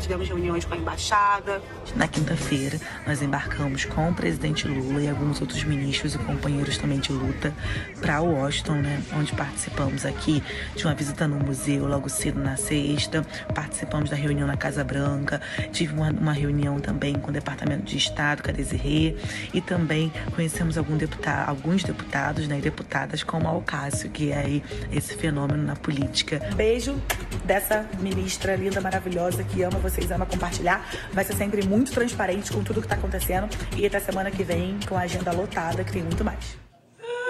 tivemos 0.00 0.28
reuniões 0.28 0.64
com 0.64 0.74
a 0.74 0.76
embaixada. 0.76 1.62
Na 1.96 2.08
quinta-feira, 2.08 2.78
nós 3.06 3.22
embarcamos 3.22 3.84
com 3.84 4.10
o 4.10 4.14
presidente 4.14 4.66
Lula 4.66 5.00
e 5.00 5.08
alguns 5.08 5.40
outros 5.40 5.64
ministros 5.64 6.14
e 6.14 6.18
companheiros 6.18 6.78
também 6.78 6.98
de 6.98 7.12
luta 7.12 7.52
para 8.00 8.20
Washington, 8.20 8.76
né, 8.76 9.02
onde 9.16 9.32
participamos 9.32 10.04
aqui 10.04 10.42
de 10.74 10.84
uma 10.84 10.94
visita 10.94 11.26
no 11.26 11.38
museu 11.38 11.86
logo 11.86 12.08
cedo 12.08 12.40
na 12.40 12.56
sexta, 12.56 13.22
participamos 13.54 14.10
da 14.10 14.16
reunião 14.16 14.46
na 14.46 14.56
Casa 14.56 14.84
Branca, 14.84 15.40
tive 15.72 15.94
uma, 15.94 16.10
uma 16.10 16.32
reunião 16.32 16.80
também 16.80 17.14
com 17.14 17.30
o 17.30 17.32
Departamento 17.32 17.84
de 17.84 17.96
Estado, 17.96 18.42
com 18.42 18.50
a 18.50 18.52
Desirê, 18.52 19.16
e 19.52 19.60
também 19.60 20.12
conhecemos 20.34 20.76
algum 20.76 20.96
deputado, 20.96 21.48
alguns 21.48 21.82
deputados 21.82 22.48
né, 22.48 22.58
e 22.58 22.62
deputadas 22.62 23.22
como 23.22 23.48
a 23.48 23.50
Alcácio, 23.50 24.10
que 24.10 24.32
é 24.32 24.38
aí 24.38 24.62
esse 24.92 25.14
fenômeno 25.16 25.62
na 25.62 25.76
política. 25.76 26.40
Beijo 26.54 27.00
dessa 27.44 27.86
ministra 28.00 28.56
linda, 28.56 28.80
maravilhosa, 28.80 29.44
que 29.44 29.62
ama 29.62 29.78
vocês, 29.84 30.10
ama 30.10 30.26
compartilhar. 30.26 30.84
Vai 31.12 31.24
ser 31.24 31.34
sempre 31.34 31.66
muito 31.66 31.92
transparente 31.92 32.52
com 32.52 32.64
tudo 32.64 32.80
que 32.80 32.86
está 32.86 32.96
acontecendo. 32.96 33.48
E 33.76 33.86
até 33.86 34.00
semana 34.00 34.30
que 34.30 34.42
vem 34.42 34.78
com 34.88 34.96
a 34.96 35.02
agenda 35.02 35.30
lotada, 35.32 35.84
que 35.84 35.92
tem 35.92 36.02
muito 36.02 36.24
mais. 36.24 36.63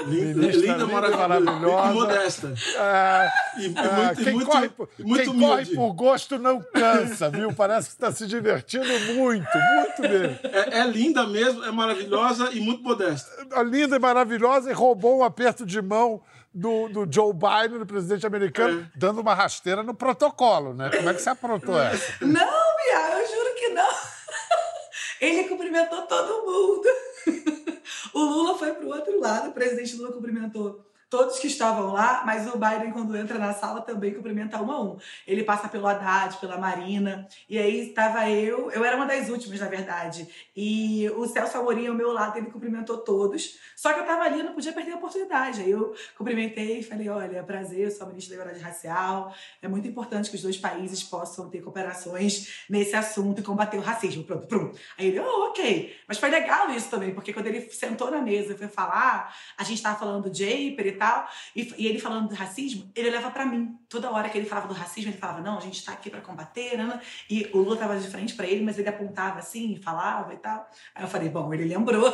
Linda, 0.07 0.47
linda, 0.47 0.87
maravilhosa. 0.87 1.91
E 1.91 1.95
modesta. 1.95 2.55
É, 2.77 3.31
e, 3.59 3.67
é, 3.67 3.69
muito, 3.69 4.25
quem, 4.25 4.33
muito, 4.35 4.47
corre, 4.47 4.69
por, 4.69 4.89
muito 4.99 5.31
quem 5.31 5.41
corre 5.41 5.67
por 5.67 5.93
gosto 5.93 6.39
não 6.39 6.61
cansa, 6.61 7.31
viu? 7.31 7.53
Parece 7.53 7.89
que 7.89 7.95
está 7.95 8.13
se 8.13 8.27
divertindo 8.27 8.87
muito, 9.15 9.49
muito 9.59 10.03
mesmo. 10.03 10.39
É, 10.45 10.81
é, 10.81 10.87
linda 10.87 11.27
mesmo, 11.27 11.65
é 11.65 11.71
maravilhosa 11.71 12.51
e 12.53 12.61
muito 12.61 12.83
modesta. 12.83 13.31
É 13.53 13.63
linda 13.63 13.97
e 13.97 13.99
maravilhosa 13.99 14.71
e 14.71 14.73
roubou 14.75 15.19
um 15.19 15.25
aperto 15.25 15.65
de 15.65 15.81
mão 15.81 16.23
do, 16.55 16.89
do 16.89 17.13
Joe 17.13 17.33
Biden, 17.33 17.81
do 17.81 17.87
presidente 17.87 18.27
americano, 18.27 18.83
é. 18.83 18.99
dando 18.99 19.21
uma 19.21 19.35
rasteira 19.35 19.83
no 19.83 19.93
protocolo, 19.93 20.73
né? 20.73 20.91
Como 20.95 21.09
é 21.09 21.15
que 21.15 21.21
você 21.21 21.31
aprontou 21.31 21.81
essa? 21.81 22.15
Não, 22.21 22.31
Bia, 22.31 23.19
eu 23.19 23.27
juro 23.27 23.55
que 23.57 23.69
não. 23.71 23.91
Ele 25.21 25.49
cumprimentou 25.49 26.03
todo 26.03 26.47
mundo. 26.47 27.74
O 28.15 28.21
Lula 28.21 28.57
foi 28.57 28.73
pro 28.73 28.89
outro 28.89 29.19
lado, 29.19 29.51
o 29.51 29.53
presidente 29.53 29.97
Lula 29.97 30.13
cumprimentou 30.13 30.81
todos 31.15 31.39
que 31.39 31.47
estavam 31.47 31.93
lá, 31.93 32.25
mas 32.27 32.53
o 32.53 32.59
Biden, 32.59 32.91
quando 32.91 33.17
entra 33.17 33.39
na 33.39 33.55
sala, 33.55 33.81
também 33.81 34.13
cumprimenta 34.13 34.61
um 34.61 34.69
a 34.73 34.83
um. 34.83 34.99
Ele 35.25 35.45
passa 35.45 35.69
pelo 35.69 35.87
Haddad, 35.87 36.39
pela 36.39 36.59
Marina, 36.59 37.29
e 37.49 37.57
aí 37.57 37.89
estava 37.89 38.29
eu, 38.29 38.69
eu 38.73 38.85
era 38.85 38.97
uma 38.97 39.07
das 39.07 39.29
últimas, 39.29 39.61
na 39.61 39.69
verdade, 39.69 40.29
e 40.57 41.09
o 41.11 41.25
Celso 41.29 41.57
Amorim 41.57 41.87
ao 41.87 41.95
meu 41.95 42.11
lado, 42.11 42.37
ele 42.37 42.51
cumprimentou 42.51 42.99
todos, 42.99 43.61
só 43.77 43.93
que 43.93 44.01
eu 44.01 44.03
estava 44.03 44.25
ali, 44.25 44.43
não 44.43 44.55
podia 44.55 44.73
perder 44.73 44.93
a 44.93 44.97
oportunidade. 44.97 45.61
Aí 45.61 45.71
eu 45.71 45.95
cumprimentei 46.19 46.81
e 46.81 46.83
falei, 46.83 47.09
olha, 47.09 47.45
prazer, 47.45 47.87
eu 47.87 47.91
sou 47.93 48.07
a 48.07 48.09
ministra 48.09 48.37
da 48.37 48.43
Igualdade 48.43 48.65
Racial, 48.65 49.33
é 49.63 49.69
muito 49.69 49.87
importante 49.87 50.31
que 50.31 50.35
os 50.35 50.43
dois 50.43 50.57
países 50.57 51.01
possam 51.05 51.49
ter 51.49 51.61
cooperações 51.61 52.65
nesse 52.69 52.97
assunto 52.97 53.41
e 53.41 53.45
combater 53.45 53.77
o 53.77 53.81
racismo. 53.81 54.25
Pronto, 54.25 54.49
pronto. 54.49 54.77
Aí 54.99 55.07
ele, 55.07 55.21
oh, 55.21 55.51
ok. 55.51 55.97
Mas 56.09 56.19
foi 56.19 56.29
legal 56.29 56.71
isso 56.71 56.91
também, 56.91 57.15
porque 57.15 57.33
quando 57.33 57.47
ele 57.47 57.71
sentou 57.71 58.11
na 58.11 58.21
mesa 58.21 58.55
e 58.55 58.59
foi 58.59 58.67
falar, 58.67 59.33
a 59.57 59.63
gente 59.63 59.77
estava 59.77 59.97
falando 59.97 60.29
do 60.29 60.37
Japer 60.37 60.87
e 60.87 60.93
tal, 60.93 61.04
tal, 61.05 61.29
e, 61.55 61.75
e 61.77 61.87
ele 61.87 61.99
falando 61.99 62.29
do 62.29 62.35
racismo, 62.35 62.91
ele 62.95 63.11
olhava 63.11 63.31
para 63.31 63.45
mim. 63.45 63.77
Toda 63.89 64.11
hora 64.11 64.29
que 64.29 64.39
ele 64.39 64.47
falava 64.47 64.69
do 64.69 64.75
racismo, 64.75 65.11
ele 65.11 65.19
falava: 65.19 65.43
não, 65.43 65.59
a 65.59 65.61
gente 65.61 65.85
tá 65.85 65.93
aqui 65.93 66.09
para 66.09 66.21
combater, 66.21 66.79
né, 66.79 66.85
né? 66.85 67.01
E 67.29 67.51
o 67.53 67.59
Lula 67.59 67.77
tava 67.77 67.99
de 67.99 68.09
frente 68.09 68.35
para 68.35 68.47
ele, 68.47 68.65
mas 68.65 68.79
ele 68.79 68.89
apontava 68.89 69.39
assim, 69.39 69.77
falava 69.77 70.33
e 70.33 70.39
tal. 70.39 70.67
Aí 70.95 71.05
eu 71.05 71.09
falei: 71.09 71.29
bom, 71.29 71.53
ele 71.53 71.67
lembrou. 71.67 72.13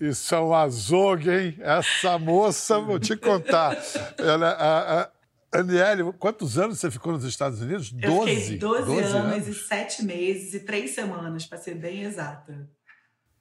Isso 0.00 0.34
é 0.34 0.40
um 0.40 0.54
azogue, 0.54 1.30
hein? 1.30 1.56
Essa 1.60 2.18
moça, 2.18 2.80
vou 2.80 2.98
te 2.98 3.16
contar. 3.16 3.76
Ela, 4.18 4.50
a, 4.50 5.02
a... 5.02 5.10
Aniele, 5.52 6.12
quantos 6.12 6.56
anos 6.58 6.78
você 6.78 6.92
ficou 6.92 7.12
nos 7.12 7.24
Estados 7.24 7.60
Unidos? 7.60 7.90
Doze? 7.90 8.30
Eu 8.30 8.40
fiquei 8.40 8.58
12, 8.58 8.84
12 8.84 9.00
anos, 9.00 9.14
anos 9.14 9.48
e 9.48 9.54
sete 9.54 10.04
meses 10.04 10.54
e 10.54 10.60
três 10.60 10.92
semanas, 10.92 11.44
para 11.44 11.58
ser 11.58 11.74
bem 11.74 12.02
exata. 12.02 12.70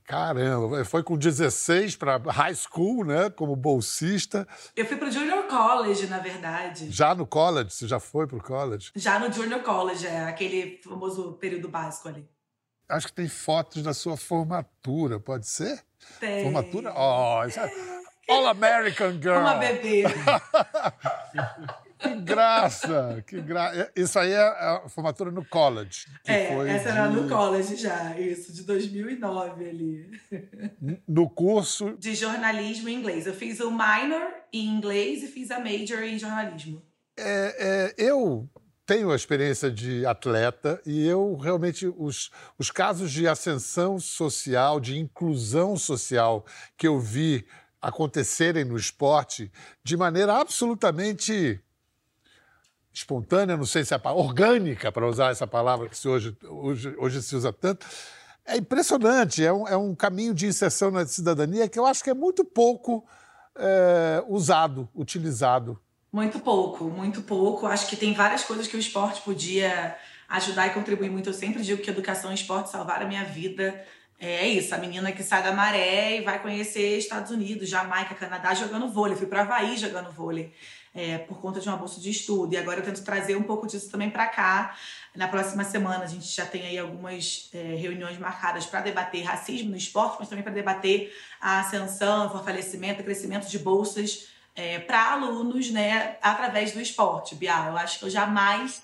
Caramba, 0.09 0.83
foi 0.85 1.03
com 1.03 1.15
16 1.15 1.95
para 1.95 2.17
high 2.17 2.55
school, 2.55 3.05
né? 3.05 3.29
Como 3.29 3.55
bolsista. 3.55 4.47
Eu 4.75 4.83
fui 4.87 4.97
para 4.97 5.11
Junior 5.11 5.43
College, 5.43 6.07
na 6.07 6.17
verdade. 6.17 6.89
Já 6.89 7.13
no 7.13 7.27
college? 7.27 7.69
Você 7.69 7.87
já 7.87 7.99
foi 7.99 8.25
para 8.25 8.37
o 8.37 8.41
college? 8.41 8.89
Já 8.95 9.19
no 9.19 9.31
Junior 9.31 9.61
College, 9.61 10.07
é 10.07 10.21
aquele 10.23 10.81
famoso 10.83 11.33
período 11.33 11.69
básico 11.69 12.07
ali. 12.07 12.27
Acho 12.89 13.05
que 13.05 13.13
tem 13.13 13.27
fotos 13.27 13.83
da 13.83 13.93
sua 13.93 14.17
formatura, 14.17 15.19
pode 15.19 15.47
ser? 15.47 15.79
Tem. 16.19 16.41
Formatura? 16.41 16.91
Oh, 16.97 17.45
isso 17.45 17.59
é... 17.59 17.71
All 18.29 18.47
American 18.47 19.11
Girl. 19.11 19.41
Uma 19.41 19.57
bebê. 19.57 20.05
Que 21.99 22.15
graça! 22.15 23.23
Que 23.27 23.41
gra... 23.41 23.91
Isso 23.95 24.17
aí 24.17 24.31
é 24.31 24.39
a 24.39 24.83
formatura 24.87 25.29
no 25.31 25.43
college. 25.43 26.07
é, 26.25 26.53
essa 26.69 26.91
de... 26.91 26.97
era 26.97 27.09
no 27.09 27.27
college 27.27 27.75
já, 27.75 28.17
isso, 28.17 28.53
de 28.53 28.63
2009 28.63 29.69
ali. 29.69 30.09
No 31.07 31.29
curso? 31.29 31.97
De 31.97 32.15
jornalismo 32.15 32.87
em 32.87 32.95
inglês. 32.95 33.27
Eu 33.27 33.33
fiz 33.33 33.59
o 33.59 33.69
minor 33.69 34.31
em 34.53 34.65
inglês 34.65 35.23
e 35.23 35.27
fiz 35.27 35.51
a 35.51 35.59
major 35.59 36.01
em 36.03 36.17
jornalismo. 36.17 36.81
É, 37.17 37.55
é, 37.59 37.95
eu 37.97 38.49
tenho 38.85 39.11
a 39.11 39.15
experiência 39.15 39.69
de 39.69 40.05
atleta 40.05 40.81
e 40.85 41.05
eu 41.05 41.35
realmente, 41.35 41.85
os, 41.97 42.31
os 42.57 42.71
casos 42.71 43.11
de 43.11 43.27
ascensão 43.27 43.99
social, 43.99 44.79
de 44.79 44.97
inclusão 44.97 45.77
social 45.77 46.45
que 46.77 46.87
eu 46.87 46.99
vi 46.99 47.45
acontecerem 47.81 48.65
no 48.65 48.77
esporte 48.77 49.51
de 49.83 49.95
maneira 49.95 50.33
absolutamente 50.33 51.61
espontânea, 52.99 53.57
não 53.57 53.65
sei 53.65 53.83
se 53.83 53.93
é 53.93 53.97
a 53.97 53.99
palavra, 53.99 54.23
orgânica, 54.23 54.91
para 54.91 55.07
usar 55.07 55.31
essa 55.31 55.47
palavra 55.47 55.89
que 55.89 56.07
hoje, 56.07 56.35
hoje, 56.43 56.95
hoje 56.97 57.21
se 57.21 57.35
usa 57.35 57.51
tanto. 57.51 57.85
É 58.45 58.57
impressionante, 58.57 59.43
é 59.43 59.53
um, 59.53 59.67
é 59.67 59.77
um 59.77 59.95
caminho 59.95 60.33
de 60.33 60.47
inserção 60.47 60.91
na 60.91 61.05
cidadania 61.05 61.67
que 61.67 61.77
eu 61.77 61.85
acho 61.85 62.03
que 62.03 62.09
é 62.09 62.13
muito 62.13 62.43
pouco 62.43 63.05
é, 63.55 64.23
usado, 64.27 64.89
utilizado. 64.95 65.79
Muito 66.11 66.39
pouco, 66.39 66.85
muito 66.85 67.21
pouco. 67.21 67.67
Acho 67.67 67.87
que 67.87 67.95
tem 67.95 68.13
várias 68.13 68.43
coisas 68.43 68.67
que 68.67 68.75
o 68.75 68.79
esporte 68.79 69.21
podia 69.21 69.95
ajudar 70.27 70.67
e 70.67 70.71
contribuir 70.71 71.11
muito. 71.11 71.29
Eu 71.29 71.33
sempre 71.33 71.61
digo 71.61 71.81
que 71.81 71.89
educação 71.89 72.31
e 72.31 72.35
esporte 72.35 72.71
salvaram 72.71 73.05
a 73.05 73.07
minha 73.07 73.23
vida. 73.23 73.79
É 74.19 74.47
isso, 74.47 74.75
a 74.75 74.77
menina 74.77 75.11
que 75.11 75.23
sai 75.23 75.41
da 75.43 75.53
maré 75.53 76.17
e 76.17 76.21
vai 76.21 76.41
conhecer 76.41 76.97
Estados 76.97 77.31
Unidos, 77.31 77.69
Jamaica, 77.69 78.15
Canadá 78.15 78.53
jogando 78.53 78.89
vôlei. 78.89 79.15
Fui 79.15 79.27
para 79.27 79.43
Havaí 79.43 79.77
jogando 79.77 80.11
vôlei 80.11 80.51
é, 80.93 81.17
por 81.17 81.39
conta 81.39 81.59
de 81.59 81.67
uma 81.67 81.77
bolsa 81.77 81.99
de 81.99 82.09
estudo. 82.09 82.53
E 82.53 82.57
agora 82.57 82.79
eu 82.79 82.83
tento 82.83 83.03
trazer 83.03 83.35
um 83.35 83.43
pouco 83.43 83.67
disso 83.67 83.89
também 83.89 84.09
para 84.09 84.27
cá. 84.27 84.75
Na 85.15 85.27
próxima 85.27 85.63
semana 85.63 86.03
a 86.03 86.07
gente 86.07 86.25
já 86.25 86.45
tem 86.45 86.65
aí 86.65 86.77
algumas 86.77 87.49
é, 87.53 87.75
reuniões 87.75 88.17
marcadas 88.17 88.65
para 88.65 88.81
debater 88.81 89.23
racismo 89.23 89.71
no 89.71 89.77
esporte, 89.77 90.17
mas 90.19 90.29
também 90.29 90.43
para 90.43 90.53
debater 90.53 91.13
a 91.39 91.61
ascensão, 91.61 92.29
fortalecimento, 92.29 93.03
crescimento 93.03 93.47
de 93.47 93.59
bolsas 93.59 94.27
é, 94.55 94.79
para 94.79 95.13
alunos, 95.13 95.71
né, 95.71 96.17
através 96.21 96.71
do 96.71 96.81
esporte. 96.81 97.35
Bia, 97.35 97.67
eu 97.67 97.77
acho 97.77 97.99
que 97.99 98.05
eu 98.05 98.09
jamais 98.09 98.81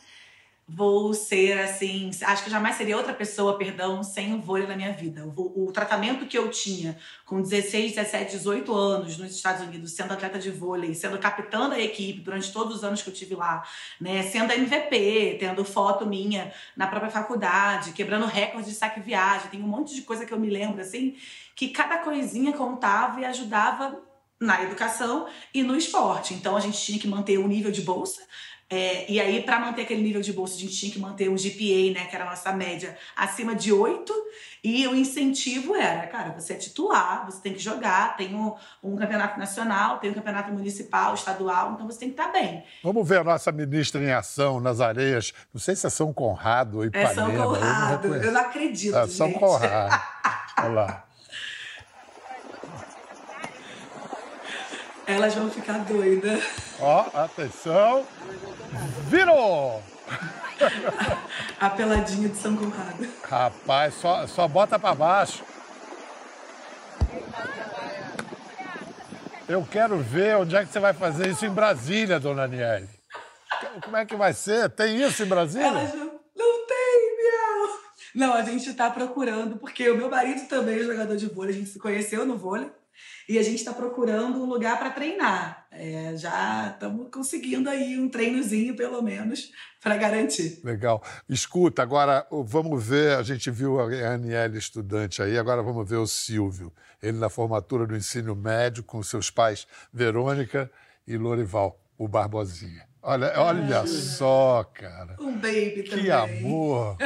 vou 0.67 1.13
ser 1.13 1.59
assim. 1.59 2.09
Acho 2.23 2.43
que 2.43 2.49
jamais 2.49 2.75
seria 2.75 2.97
outra 2.97 3.13
pessoa, 3.13 3.57
perdão, 3.57 4.03
sem 4.03 4.33
o 4.33 4.41
vôlei 4.41 4.65
na 4.65 4.75
minha 4.75 4.91
vida. 4.91 5.25
O, 5.35 5.65
o, 5.65 5.71
tratamento 5.71 6.25
que 6.25 6.37
eu 6.37 6.49
tinha 6.49 6.97
com 7.23 7.41
16, 7.41 7.93
17, 7.93 8.31
18 8.31 8.73
anos 8.73 9.17
nos 9.17 9.35
Estados 9.35 9.61
Unidos, 9.61 9.91
sendo 9.91 10.13
atleta 10.13 10.39
de 10.39 10.49
vôlei, 10.49 10.95
sendo 10.95 11.19
capitã 11.19 11.69
da 11.69 11.79
equipe 11.79 12.19
durante 12.21 12.51
todos 12.51 12.77
os 12.77 12.83
anos 12.83 13.01
que 13.03 13.09
eu 13.09 13.13
tive 13.13 13.35
lá, 13.35 13.63
né, 14.01 14.23
sendo 14.23 14.51
MVP, 14.51 15.37
tendo 15.39 15.63
foto 15.63 16.05
minha 16.05 16.51
na 16.75 16.87
própria 16.87 17.11
faculdade, 17.11 17.91
quebrando 17.93 18.25
recorde 18.25 18.69
de 18.69 18.75
saque 18.75 18.99
viagem, 18.99 19.49
tem 19.49 19.61
um 19.61 19.67
monte 19.67 19.93
de 19.93 20.01
coisa 20.01 20.25
que 20.25 20.33
eu 20.33 20.39
me 20.39 20.49
lembro 20.49 20.81
assim, 20.81 21.15
que 21.55 21.69
cada 21.69 21.99
coisinha 21.99 22.51
contava 22.53 23.21
e 23.21 23.25
ajudava 23.25 24.01
na 24.39 24.63
educação 24.63 25.27
e 25.53 25.63
no 25.63 25.75
esporte. 25.75 26.33
Então 26.33 26.57
a 26.57 26.59
gente 26.59 26.77
tinha 26.81 26.99
que 26.99 27.07
manter 27.07 27.37
o 27.37 27.47
nível 27.47 27.71
de 27.71 27.81
bolsa, 27.81 28.21
é, 28.67 29.09
e 29.11 29.21
aí, 29.21 29.43
para 29.43 29.59
manter 29.59 29.83
aquele 29.83 30.01
nível 30.01 30.21
de 30.21 30.33
bolsa, 30.33 30.55
a 30.55 30.59
gente 30.59 30.75
tinha 30.75 30.91
que 30.91 30.99
manter 30.99 31.29
um 31.29 31.35
GPA, 31.35 31.93
né, 31.93 32.07
que 32.09 32.15
era 32.15 32.25
a 32.25 32.29
nossa 32.31 32.51
média, 32.51 32.97
acima 33.15 33.53
de 33.53 33.71
8. 33.71 34.11
E 34.63 34.87
o 34.87 34.95
incentivo 34.95 35.75
era, 35.75 36.07
cara, 36.07 36.31
você 36.31 36.53
é 36.53 36.55
titular, 36.55 37.23
você 37.23 37.39
tem 37.39 37.53
que 37.53 37.59
jogar, 37.59 38.17
tem 38.17 38.33
um, 38.33 38.55
um 38.83 38.95
campeonato 38.95 39.37
nacional, 39.37 39.99
tem 39.99 40.09
um 40.09 40.15
campeonato 40.15 40.51
municipal, 40.51 41.13
estadual, 41.13 41.73
então 41.73 41.85
você 41.85 41.99
tem 41.99 42.09
que 42.09 42.19
estar 42.19 42.31
tá 42.31 42.39
bem. 42.39 42.63
Vamos 42.83 43.07
ver 43.07 43.19
a 43.19 43.23
nossa 43.23 43.51
ministra 43.51 44.01
em 44.01 44.11
ação 44.11 44.59
nas 44.59 44.81
areias. 44.81 45.31
Não 45.53 45.61
sei 45.61 45.75
se 45.75 45.85
é 45.85 45.89
São 45.91 46.11
Conrado 46.11 46.77
ou 46.77 46.85
Ipanema. 46.85 47.11
É 47.11 47.13
São 47.13 47.31
Conrado, 47.31 48.07
eu 48.07 48.15
não, 48.15 48.23
eu 48.23 48.31
não 48.31 48.41
acredito, 48.41 48.97
é, 48.97 49.07
São 49.07 49.31
Conrado. 49.33 50.01
Olha 50.57 50.69
lá. 50.69 51.05
Elas 55.05 55.35
vão 55.35 55.51
ficar 55.51 55.77
doidas. 55.85 56.43
Ó, 56.79 57.05
atenção. 57.13 58.05
Virou! 59.07 59.81
A 61.59 61.69
peladinha 61.69 62.29
de 62.29 62.37
São 62.37 62.55
Conrado. 62.55 63.07
Rapaz, 63.23 63.93
só, 63.95 64.27
só 64.27 64.47
bota 64.47 64.77
para 64.77 64.95
baixo. 64.95 65.43
Eu 69.47 69.65
quero 69.69 69.99
ver 69.99 70.37
onde 70.37 70.55
é 70.55 70.65
que 70.65 70.71
você 70.71 70.79
vai 70.79 70.93
fazer 70.93 71.27
isso 71.29 71.45
em 71.45 71.51
Brasília, 71.51 72.19
dona 72.19 72.43
Aniele. 72.43 72.89
Como 73.83 73.95
é 73.95 74.05
que 74.05 74.15
vai 74.15 74.33
ser? 74.33 74.69
Tem 74.69 75.01
isso 75.01 75.23
em 75.23 75.27
Brasília? 75.27 75.67
Elas 75.67 75.93
não, 75.93 76.19
não 76.35 76.67
tem, 76.67 77.17
Biel. 77.17 77.79
Não, 78.15 78.33
a 78.33 78.41
gente 78.41 78.69
está 78.69 78.89
procurando, 78.89 79.57
porque 79.57 79.89
o 79.89 79.95
meu 79.95 80.09
marido 80.09 80.47
também 80.47 80.79
é 80.79 80.83
jogador 80.83 81.15
de 81.15 81.27
vôlei, 81.27 81.53
a 81.53 81.57
gente 81.57 81.69
se 81.69 81.79
conheceu 81.79 82.25
no 82.25 82.37
vôlei. 82.37 82.71
E 83.27 83.39
a 83.39 83.43
gente 83.43 83.55
está 83.55 83.73
procurando 83.73 84.41
um 84.41 84.45
lugar 84.45 84.77
para 84.77 84.91
treinar. 84.91 85.65
É, 85.71 86.15
já 86.15 86.71
estamos 86.73 87.09
conseguindo 87.11 87.69
aí 87.69 87.97
um 87.99 88.07
treinozinho, 88.07 88.75
pelo 88.75 89.01
menos, 89.01 89.51
para 89.81 89.97
garantir. 89.97 90.61
Legal. 90.63 91.03
Escuta, 91.27 91.81
agora 91.81 92.25
vamos 92.31 92.83
ver, 92.83 93.17
a 93.17 93.23
gente 93.23 93.49
viu 93.49 93.79
a 93.79 94.13
Aniele 94.13 94.57
estudante 94.57 95.21
aí, 95.21 95.37
agora 95.37 95.61
vamos 95.61 95.89
ver 95.89 95.97
o 95.97 96.07
Silvio. 96.07 96.71
Ele 97.01 97.17
na 97.17 97.29
formatura 97.29 97.85
do 97.85 97.95
ensino 97.95 98.35
médio 98.35 98.83
com 98.83 99.01
seus 99.03 99.29
pais 99.29 99.67
Verônica 99.91 100.71
e 101.07 101.17
Lorival, 101.17 101.79
o 101.97 102.07
Barbosinha. 102.07 102.87
Olha, 103.01 103.33
olha 103.39 103.81
ah, 103.81 103.87
só, 103.87 104.63
cara. 104.73 105.15
Um 105.19 105.33
baby 105.33 105.83
que 105.83 105.89
também. 105.91 106.05
Que 106.05 106.11
amor. 106.11 106.97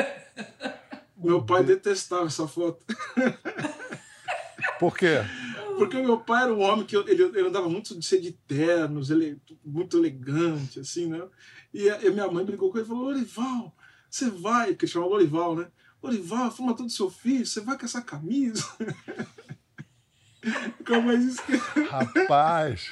Meu 1.17 1.45
pai 1.45 1.63
detestava 1.63 2.27
essa 2.27 2.47
foto. 2.47 2.86
Por 4.79 4.97
quê? 4.97 5.17
Porque 5.80 5.98
o 5.98 6.04
meu 6.04 6.20
pai 6.20 6.44
era 6.44 6.54
um 6.54 6.62
homem 6.62 6.86
que 6.86 6.96
ele, 6.96 7.24
ele 7.24 7.48
andava 7.48 7.70
muito 7.70 7.98
de 7.98 8.06
ser 8.06 8.20
de 8.20 8.32
ternos, 8.32 9.10
ele 9.10 9.42
muito 9.63 9.98
elegante, 9.98 10.80
assim, 10.80 11.08
né? 11.08 11.22
E 11.74 11.89
a, 11.89 12.02
e 12.04 12.10
minha 12.10 12.30
mãe 12.30 12.46
brigou 12.46 12.72
com 12.72 12.78
ele 12.78 12.86
e 12.86 12.88
falou: 12.88 13.04
Lorival, 13.06 13.76
você 14.10 14.30
vai, 14.30 14.68
porque 14.68 14.88
chamava 14.88 15.12
Lorival, 15.12 15.56
né? 15.56 15.68
Lorival, 16.02 16.46
a 16.46 16.52
formatura 16.52 16.88
do 16.88 16.92
seu 16.92 17.10
filho, 17.10 17.46
você 17.46 17.62
vai 17.62 17.78
com 17.78 17.86
essa 17.86 18.02
camisa? 18.02 18.63
Como 20.86 21.12
é 21.12 21.15
isso 21.15 21.44
que... 21.46 21.58
Rapaz! 21.84 22.89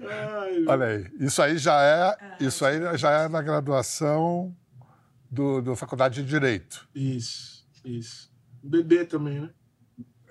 Ai, 0.00 0.64
Olha 0.66 0.86
aí, 0.86 1.10
isso 1.18 1.42
aí 1.42 1.58
já 1.58 1.82
é, 1.82 2.36
isso 2.44 2.64
aí 2.64 2.96
já 2.96 3.10
é 3.22 3.28
na 3.28 3.42
graduação 3.42 4.54
do, 5.30 5.60
do 5.60 5.76
Faculdade 5.76 6.22
de 6.22 6.28
Direito. 6.28 6.88
Isso, 6.94 7.66
isso. 7.84 8.32
Bebê 8.62 9.04
também, 9.04 9.40
né? 9.40 9.50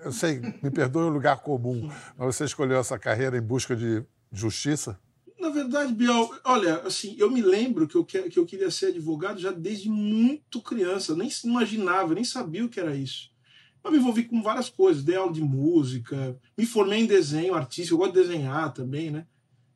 Eu 0.04 0.12
sei, 0.12 0.40
me 0.62 0.70
perdoe 0.70 1.04
o 1.04 1.08
lugar 1.08 1.38
comum, 1.38 1.90
mas 2.16 2.36
você 2.36 2.44
escolheu 2.44 2.78
essa 2.78 2.98
carreira 2.98 3.38
em 3.38 3.42
busca 3.42 3.74
de 3.74 4.04
justiça? 4.30 4.98
Na 5.38 5.48
verdade, 5.48 5.92
Biel, 5.92 6.30
olha, 6.44 6.78
assim, 6.78 7.16
eu 7.18 7.30
me 7.30 7.42
lembro 7.42 7.88
que 7.88 7.96
eu, 7.96 8.04
que, 8.04 8.22
que 8.30 8.38
eu 8.38 8.46
queria 8.46 8.70
ser 8.70 8.86
advogado 8.86 9.38
já 9.40 9.50
desde 9.50 9.88
muito 9.88 10.60
criança, 10.60 11.14
nem 11.14 11.28
imaginava, 11.44 12.14
nem 12.14 12.24
sabia 12.24 12.64
o 12.64 12.68
que 12.68 12.80
era 12.80 12.94
isso. 12.94 13.32
Eu 13.82 13.90
me 13.90 13.98
envolvi 13.98 14.24
com 14.24 14.42
várias 14.42 14.70
coisas, 14.70 15.02
dei 15.02 15.16
aula 15.16 15.32
de 15.32 15.42
música, 15.42 16.38
me 16.56 16.64
formei 16.64 17.00
em 17.00 17.06
desenho 17.06 17.54
artístico, 17.54 17.94
eu 17.94 17.98
gosto 17.98 18.14
de 18.14 18.22
desenhar 18.22 18.72
também, 18.72 19.10
né? 19.10 19.26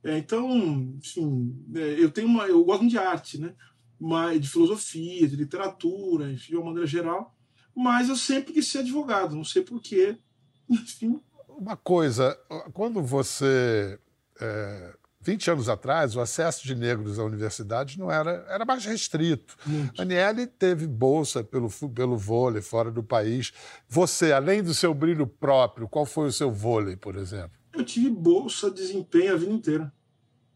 É, 0.02 0.16
então, 0.16 0.50
enfim, 0.96 1.54
é, 1.74 2.02
eu 2.02 2.10
tenho 2.10 2.28
uma, 2.28 2.46
eu 2.46 2.64
gosto 2.64 2.86
de 2.86 2.96
arte, 2.96 3.38
né? 3.38 3.54
Mas, 4.00 4.40
de 4.40 4.48
filosofia, 4.48 5.26
de 5.26 5.36
literatura, 5.36 6.30
enfim, 6.30 6.52
de 6.52 6.56
uma 6.56 6.66
maneira 6.66 6.86
geral. 6.86 7.36
Mas 7.78 8.08
eu 8.08 8.16
sempre 8.16 8.52
quis 8.52 8.66
ser 8.66 8.78
advogado, 8.78 9.36
não 9.36 9.44
sei 9.44 9.62
porquê. 9.62 10.18
Enfim. 10.68 11.20
Uma 11.48 11.76
coisa, 11.76 12.36
quando 12.72 13.00
você 13.00 13.98
é, 14.40 14.94
20 15.20 15.50
anos 15.52 15.68
atrás, 15.68 16.16
o 16.16 16.20
acesso 16.20 16.66
de 16.66 16.74
negros 16.74 17.20
à 17.20 17.24
universidade 17.24 17.96
não 17.96 18.10
era, 18.10 18.44
era 18.48 18.64
mais 18.64 18.84
restrito. 18.84 19.56
Muito. 19.64 20.02
Aniele 20.02 20.46
teve 20.46 20.88
bolsa 20.88 21.44
pelo, 21.44 21.70
pelo 21.94 22.16
vôlei 22.16 22.62
fora 22.62 22.90
do 22.90 23.02
país. 23.02 23.52
Você, 23.88 24.32
além 24.32 24.60
do 24.60 24.74
seu 24.74 24.92
brilho 24.92 25.26
próprio, 25.26 25.88
qual 25.88 26.04
foi 26.04 26.26
o 26.26 26.32
seu 26.32 26.50
vôlei, 26.50 26.96
por 26.96 27.14
exemplo? 27.14 27.56
Eu 27.72 27.84
tive 27.84 28.10
bolsa 28.10 28.70
de 28.70 28.76
desempenho 28.76 29.34
a 29.34 29.36
vida 29.36 29.52
inteira. 29.52 29.92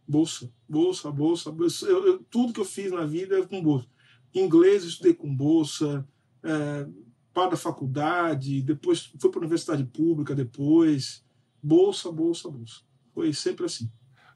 Bolsa, 0.08 0.50
bolsa, 0.68 1.08
bolsa. 1.10 1.52
bolsa. 1.52 1.86
Eu, 1.86 2.04
eu, 2.04 2.18
tudo 2.30 2.52
que 2.52 2.60
eu 2.60 2.64
fiz 2.64 2.90
na 2.90 3.04
vida 3.04 3.38
é 3.38 3.46
com 3.46 3.62
bolsa. 3.62 3.86
Inglês 4.34 4.82
eu 4.82 4.88
estudei 4.88 5.14
com 5.14 5.32
bolsa, 5.32 6.04
é, 6.42 6.86
para 7.32 7.54
a 7.54 7.56
faculdade, 7.56 8.62
depois 8.62 9.12
fui 9.18 9.30
para 9.30 9.40
a 9.40 9.42
universidade 9.42 9.84
pública 9.84 10.34
depois. 10.34 11.24
Bolsa, 11.62 12.10
bolsa, 12.10 12.50
bolsa. 12.50 12.80
Foi 13.14 13.32
sempre 13.32 13.66
assim. 13.66 13.90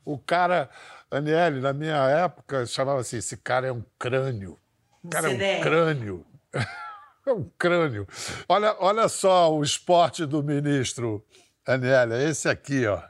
O 0.05 0.19
cara, 0.19 0.71
Aniele, 1.11 1.61
na 1.61 1.73
minha 1.73 1.97
época, 2.09 2.65
chamava 2.67 3.01
assim: 3.01 3.17
esse 3.17 3.37
cara 3.37 3.67
é 3.67 3.73
um 3.73 3.85
crânio. 3.99 4.59
O 5.03 5.09
cara 5.09 5.33
é 5.33 5.59
um 5.59 5.63
crânio. 5.63 6.27
é 7.27 7.33
um 7.33 7.51
crânio. 7.59 8.07
Olha, 8.49 8.77
olha 8.79 9.09
só 9.09 9.53
o 9.53 9.63
esporte 9.63 10.25
do 10.25 10.43
ministro, 10.43 11.25
Aniele, 11.67 12.15
é 12.15 12.31
esse 12.31 12.49
aqui, 12.49 12.87
ó. 12.87 13.03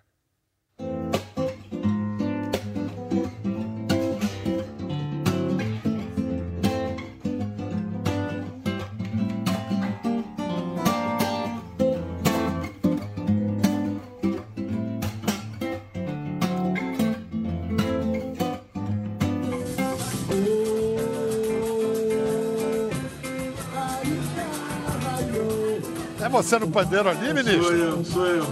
Você 26.36 26.58
no 26.58 26.70
pandeiro 26.70 27.08
ali, 27.08 27.32
ministro? 27.32 27.62
Sou 27.62 27.74
eu, 27.74 28.04
sou 28.04 28.26
eu. 28.26 28.46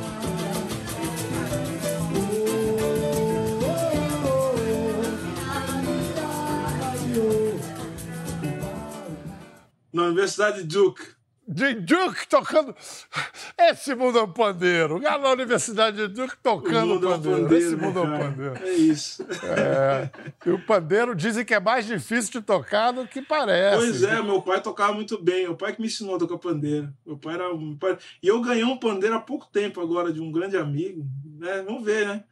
Na 9.92 10.04
Universidade 10.04 10.62
de 10.62 10.64
Duke. 10.64 11.02
De 11.46 11.74
Duke 11.74 12.26
tocando. 12.26 12.74
Esse 13.70 13.94
mundo 13.94 14.18
é 14.18 14.22
um 14.22 14.30
pandeiro. 14.30 14.98
Lá 14.98 15.18
na 15.18 15.30
Universidade 15.30 15.96
de 15.96 16.08
Duke 16.08 16.36
tocando 16.42 16.96
o 16.96 17.00
pandeiro. 17.00 17.38
É 17.38 17.40
um 17.40 17.42
pandeiro. 17.42 17.56
Esse 17.56 17.76
mundo 17.76 17.98
é 17.98 18.02
um 18.02 18.18
pandeiro. 18.18 18.58
É 18.62 18.72
isso. 18.72 19.26
É. 19.44 20.10
E 20.44 20.50
o 20.50 20.58
pandeiro 20.64 21.14
dizem 21.14 21.44
que 21.44 21.54
é 21.54 21.60
mais 21.60 21.86
difícil 21.86 22.32
de 22.32 22.42
tocar 22.42 22.92
do 22.92 23.06
que 23.06 23.22
parece. 23.22 23.76
Pois 23.76 24.02
é, 24.02 24.22
meu 24.22 24.42
pai 24.42 24.60
tocava 24.60 24.92
muito 24.92 25.22
bem. 25.22 25.44
Meu 25.44 25.56
pai 25.56 25.74
que 25.74 25.80
me 25.80 25.86
ensinou 25.86 26.16
a 26.16 26.18
tocar 26.18 26.38
pandeiro. 26.38 26.92
Meu 27.06 27.16
pai 27.16 27.34
era. 27.34 27.54
Meu 27.56 27.76
pai... 27.76 27.96
E 28.22 28.28
eu 28.28 28.40
ganhei 28.40 28.64
um 28.64 28.76
pandeiro 28.76 29.16
há 29.16 29.20
pouco 29.20 29.46
tempo 29.46 29.80
agora 29.80 30.12
de 30.12 30.20
um 30.20 30.30
grande 30.30 30.56
amigo. 30.56 31.06
Né? 31.38 31.62
Vamos 31.62 31.84
ver, 31.84 32.06
né? 32.06 32.24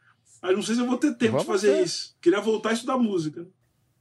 Mas 0.42 0.54
não 0.54 0.62
sei 0.62 0.74
se 0.74 0.80
eu 0.80 0.86
vou 0.86 0.98
ter 0.98 1.14
tempo 1.14 1.32
Vamos 1.32 1.46
de 1.46 1.52
fazer 1.52 1.82
isso. 1.82 2.16
Queria 2.20 2.40
voltar 2.40 2.70
a 2.70 2.72
estudar 2.72 2.98
música. 2.98 3.46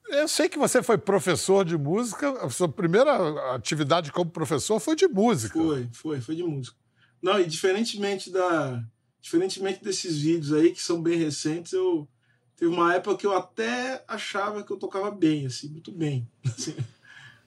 Eu 0.10 0.28
sei 0.28 0.50
que 0.50 0.58
você 0.58 0.84
foi 0.84 0.98
professor 0.98 1.64
de 1.64 1.78
música. 1.78 2.32
A 2.44 2.50
sua 2.50 2.68
primeira 2.68 3.56
atividade 3.56 4.12
como 4.12 4.30
professor 4.30 4.80
foi 4.80 4.96
de 4.96 5.08
música. 5.08 5.54
Foi, 5.54 5.88
foi, 5.94 6.20
foi 6.20 6.36
de 6.36 6.44
música. 6.44 6.81
Não, 7.22 7.40
e 7.40 7.46
diferentemente 7.46 8.30
da. 8.32 8.84
Diferentemente 9.22 9.84
desses 9.84 10.18
vídeos 10.18 10.52
aí, 10.52 10.72
que 10.72 10.82
são 10.82 11.02
bem 11.02 11.18
recentes, 11.18 11.74
eu. 11.74 12.08
Teve 12.56 12.74
uma 12.74 12.94
época 12.94 13.18
que 13.18 13.26
eu 13.26 13.36
até 13.36 14.04
achava 14.08 14.64
que 14.64 14.72
eu 14.72 14.78
tocava 14.78 15.10
bem, 15.10 15.48
assim, 15.48 15.68
muito 15.70 15.92
bem. 15.92 16.28
Assim, 16.46 16.76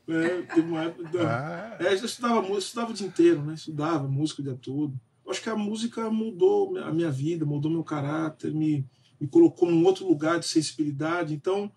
né? 0.06 0.42
Teve 0.42 0.68
uma 0.68 0.82
época. 0.84 1.22
Ah. 1.22 1.76
É, 1.80 1.92
eu 1.92 2.04
estudava 2.04 2.42
música, 2.42 2.58
estudava 2.58 2.90
o 2.90 2.94
dia 2.94 3.06
inteiro, 3.06 3.42
né? 3.42 3.54
Estudava 3.54 4.08
música 4.08 4.40
o 4.40 4.44
dia 4.44 4.58
todo. 4.60 4.98
Eu 5.24 5.30
acho 5.30 5.42
que 5.42 5.48
a 5.48 5.56
música 5.56 6.10
mudou 6.10 6.76
a 6.78 6.92
minha 6.92 7.10
vida, 7.10 7.46
mudou 7.46 7.70
meu 7.70 7.84
caráter, 7.84 8.52
me, 8.52 8.84
me 9.18 9.26
colocou 9.26 9.70
num 9.70 9.84
outro 9.84 10.06
lugar 10.06 10.38
de 10.38 10.46
sensibilidade. 10.46 11.32
Então, 11.32 11.70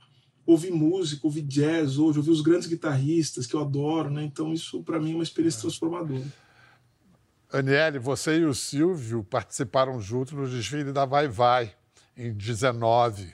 ouvi 0.45 0.71
música, 0.71 1.25
ouvi 1.25 1.41
jazz 1.41 1.97
hoje, 1.97 2.17
ouvi 2.17 2.31
os 2.31 2.41
grandes 2.41 2.67
guitarristas 2.67 3.45
que 3.45 3.53
eu 3.53 3.61
adoro, 3.61 4.09
né? 4.09 4.23
Então, 4.23 4.51
isso 4.51 4.83
para 4.83 4.99
mim 4.99 5.11
é 5.11 5.15
uma 5.15 5.23
experiência 5.23 5.61
transformadora. 5.61 6.25
Aniele, 7.51 7.97
você 7.97 8.39
e 8.39 8.45
o 8.45 8.53
Silvio 8.53 9.23
participaram 9.23 10.01
juntos 10.01 10.33
no 10.33 10.47
desfile 10.47 10.91
da 10.91 11.05
Vai 11.05 11.27
Vai, 11.27 11.73
em 12.15 12.33
19, 12.33 13.33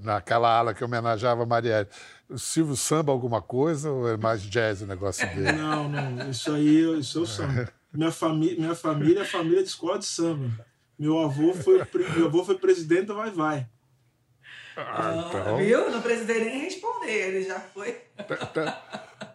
naquela 0.00 0.56
ala 0.56 0.72
que 0.72 0.84
homenageava 0.84 1.42
a 1.42 1.46
Marielle. 1.46 1.88
O 2.28 2.38
Silvio 2.38 2.76
samba 2.76 3.10
alguma 3.10 3.42
coisa 3.42 3.90
ou 3.90 4.08
é 4.08 4.16
mais 4.16 4.42
jazz 4.42 4.82
o 4.82 4.86
negócio 4.86 5.26
dele? 5.34 5.52
Não, 5.58 5.88
não. 5.88 6.30
Isso 6.30 6.52
aí 6.52 6.98
isso 6.98 7.18
é 7.18 7.22
o 7.22 7.26
samba. 7.26 7.72
Minha, 7.92 8.10
famí 8.10 8.56
minha 8.56 8.74
família 8.74 9.22
é 9.22 9.24
família 9.24 9.62
de 9.62 9.68
escola 9.68 9.98
de 9.98 10.06
samba. 10.06 10.50
Meu 10.98 11.18
avô 11.18 11.52
foi, 11.54 11.82
meu 12.16 12.26
avô 12.26 12.44
foi 12.44 12.56
presidente 12.56 13.06
da 13.06 13.14
Vai 13.14 13.30
Vai. 13.30 13.68
Ah, 14.76 15.26
então... 15.28 15.56
Viu? 15.58 15.90
Não 15.90 16.02
precisei 16.02 16.44
nem 16.44 16.60
responder, 16.62 17.28
ele 17.28 17.44
já 17.44 17.60
foi. 17.60 18.00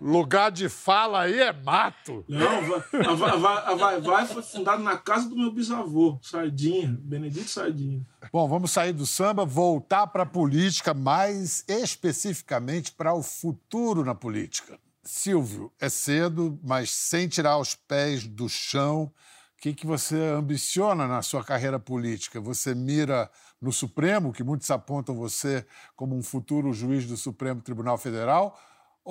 Lugar 0.02 0.52
de 0.52 0.70
fala 0.70 1.22
aí 1.22 1.40
é 1.40 1.52
mato. 1.52 2.24
Não, 2.28 2.48
a 2.48 3.14
Vai 3.14 3.38
Vai, 3.38 3.58
a 3.66 3.76
Vai, 3.76 4.02
Vai 4.02 4.26
foi 4.26 4.42
fundada 4.42 4.82
na 4.82 4.98
casa 4.98 5.28
do 5.28 5.36
meu 5.36 5.52
bisavô, 5.52 6.20
Sardinha, 6.22 6.98
Benedito 7.02 7.50
Sardinha. 7.50 8.06
Bom, 8.32 8.48
vamos 8.48 8.72
sair 8.72 8.94
do 8.94 9.06
samba, 9.06 9.46
voltar 9.46 10.08
para 10.08 10.24
a 10.24 10.26
política, 10.26 10.94
mais 10.94 11.64
especificamente 11.68 12.92
para 12.92 13.14
o 13.14 13.22
futuro 13.22 14.04
na 14.04 14.16
política. 14.16 14.80
Silvio, 15.04 15.72
é 15.80 15.90
cedo, 15.90 16.60
mas 16.64 16.92
sem 16.92 17.28
tirar 17.28 17.58
os 17.58 17.74
pés 17.74 18.28
do 18.28 18.48
chão, 18.48 19.12
o 19.58 19.62
que, 19.62 19.74
que 19.74 19.86
você 19.86 20.16
ambiciona 20.16 21.08
na 21.08 21.22
sua 21.22 21.44
carreira 21.44 21.80
política? 21.80 22.40
Você 22.40 22.74
mira 22.74 23.30
no 23.62 23.74
Supremo, 23.74 24.32
que 24.32 24.44
muitos 24.44 24.72
apontam 24.72 25.16
você 25.16 25.66
como 25.96 26.16
um 26.16 26.24
futuro 26.24 26.72
juiz 26.72 27.06
do 27.06 27.18
Supremo 27.18 27.62
Tribunal 27.62 27.98
Federal, 27.98 28.58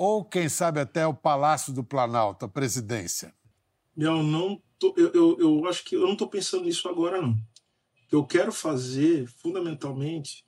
ou 0.01 0.23
quem 0.23 0.47
sabe 0.47 0.79
até 0.79 1.05
o 1.05 1.13
Palácio 1.13 1.73
do 1.73 1.83
Planalto, 1.83 2.45
a 2.45 2.47
presidência? 2.47 3.35
Eu 3.97 4.23
não 4.23 4.61
tô, 4.79 4.93
eu, 4.95 5.11
eu, 5.11 5.37
eu 5.37 5.67
acho 5.67 5.83
que 5.83 5.97
eu 5.97 6.03
não 6.03 6.13
estou 6.13 6.29
pensando 6.29 6.63
nisso 6.63 6.87
agora 6.87 7.21
não. 7.21 7.31
O 7.31 8.07
que 8.07 8.15
eu 8.15 8.23
quero 8.23 8.53
fazer, 8.53 9.27
fundamentalmente, 9.27 10.45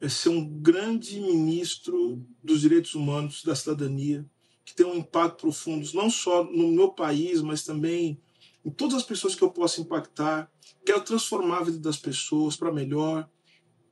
é 0.00 0.08
ser 0.08 0.30
um 0.30 0.44
grande 0.60 1.20
ministro 1.20 2.20
dos 2.42 2.62
direitos 2.62 2.96
humanos, 2.96 3.44
da 3.44 3.54
cidadania, 3.54 4.26
que 4.64 4.74
tem 4.74 4.84
um 4.84 4.96
impacto 4.96 5.42
profundo, 5.42 5.88
não 5.94 6.10
só 6.10 6.42
no 6.42 6.66
meu 6.72 6.90
país, 6.90 7.42
mas 7.42 7.62
também 7.62 8.20
em 8.64 8.70
todas 8.70 8.96
as 8.96 9.04
pessoas 9.04 9.36
que 9.36 9.42
eu 9.42 9.52
possa 9.52 9.80
impactar. 9.80 10.50
Quero 10.84 11.00
transformar 11.02 11.58
a 11.58 11.64
vida 11.64 11.78
das 11.78 11.96
pessoas 11.96 12.56
para 12.56 12.72
melhor 12.72 13.30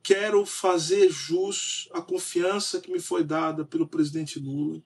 quero 0.03 0.45
fazer 0.45 1.09
jus 1.09 1.87
à 1.93 2.01
confiança 2.01 2.81
que 2.81 2.91
me 2.91 2.99
foi 2.99 3.23
dada 3.23 3.63
pelo 3.63 3.87
presidente 3.87 4.37
Lula. 4.37 4.83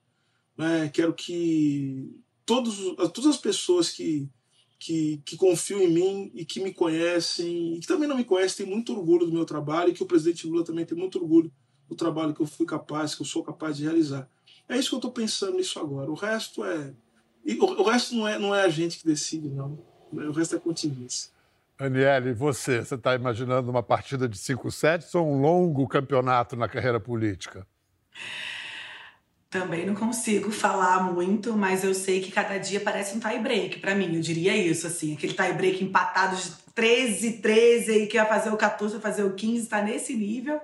Né? 0.56 0.90
Quero 0.90 1.14
que 1.14 2.16
todos, 2.46 2.78
todas 3.14 3.26
as 3.26 3.38
pessoas 3.38 3.90
que, 3.90 4.30
que, 4.80 5.22
que 5.26 5.36
confiam 5.36 5.82
em 5.82 5.92
mim 5.92 6.32
e 6.36 6.46
que 6.46 6.60
me 6.60 6.72
conhecem, 6.72 7.76
e 7.76 7.80
que 7.80 7.88
também 7.88 8.08
não 8.08 8.16
me 8.16 8.24
conhecem, 8.24 8.66
têm 8.66 8.74
muito 8.74 8.94
orgulho 8.94 9.26
do 9.26 9.34
meu 9.34 9.44
trabalho, 9.44 9.90
e 9.90 9.94
que 9.94 10.04
o 10.04 10.08
presidente 10.08 10.46
Lula 10.46 10.64
também 10.64 10.86
tem 10.86 10.98
muito 10.98 11.20
orgulho 11.20 11.52
do 11.90 11.96
trabalho 11.96 12.34
que 12.34 12.42
eu 12.42 12.46
fui 12.46 12.66
capaz, 12.66 13.16
que 13.16 13.22
eu 13.22 13.26
sou 13.26 13.44
capaz 13.44 13.78
de 13.78 13.84
realizar. 13.84 14.30
É 14.70 14.78
isso 14.78 14.90
que 14.90 14.96
eu 14.96 15.00
estou 15.00 15.12
pensando 15.12 15.58
nisso 15.58 15.80
agora. 15.80 16.12
O 16.12 16.16
resto 16.16 16.64
é. 16.64 16.94
O, 17.60 17.84
resto 17.84 18.14
não 18.14 18.28
é, 18.28 18.38
não 18.38 18.54
é 18.54 18.64
a 18.64 18.70
gente 18.70 19.00
que 19.00 19.06
decide, 19.06 19.48
não. 19.48 19.80
O 20.12 20.32
resto 20.32 20.56
é 20.56 20.60
contingência. 20.60 21.32
Aniele, 21.80 22.34
você, 22.34 22.84
você 22.84 22.96
está 22.96 23.14
imaginando 23.14 23.70
uma 23.70 23.84
partida 23.84 24.28
de 24.28 24.38
5 24.38 24.72
sets 24.72 25.14
ou 25.14 25.32
um 25.32 25.40
longo 25.40 25.88
campeonato 25.88 26.56
na 26.56 26.68
carreira 26.68 27.00
política? 27.00 27.68
Também 29.50 29.86
não 29.86 29.94
consigo 29.94 30.52
falar 30.52 31.04
muito, 31.04 31.56
mas 31.56 31.84
eu 31.84 31.94
sei 31.94 32.20
que 32.20 32.32
cada 32.32 32.58
dia 32.58 32.82
parece 32.82 33.16
um 33.16 33.20
tie 33.20 33.40
break 33.40 33.80
para 33.80 33.96
mim. 33.96 34.16
Eu 34.16 34.22
diria 34.22 34.58
isso, 34.58 34.88
assim, 34.88 35.14
aquele 35.14 35.34
tie 35.34 35.54
break 35.54 35.84
empatado 35.84 36.36
de 36.36 36.52
13, 36.74 37.34
13 37.34 37.92
aí 37.92 38.08
que 38.08 38.18
vai 38.18 38.28
fazer 38.28 38.50
o 38.50 38.58
14, 38.58 38.94
vai 38.96 39.02
fazer 39.02 39.24
o 39.24 39.34
15, 39.34 39.68
tá 39.68 39.82
nesse 39.82 40.16
nível. 40.16 40.60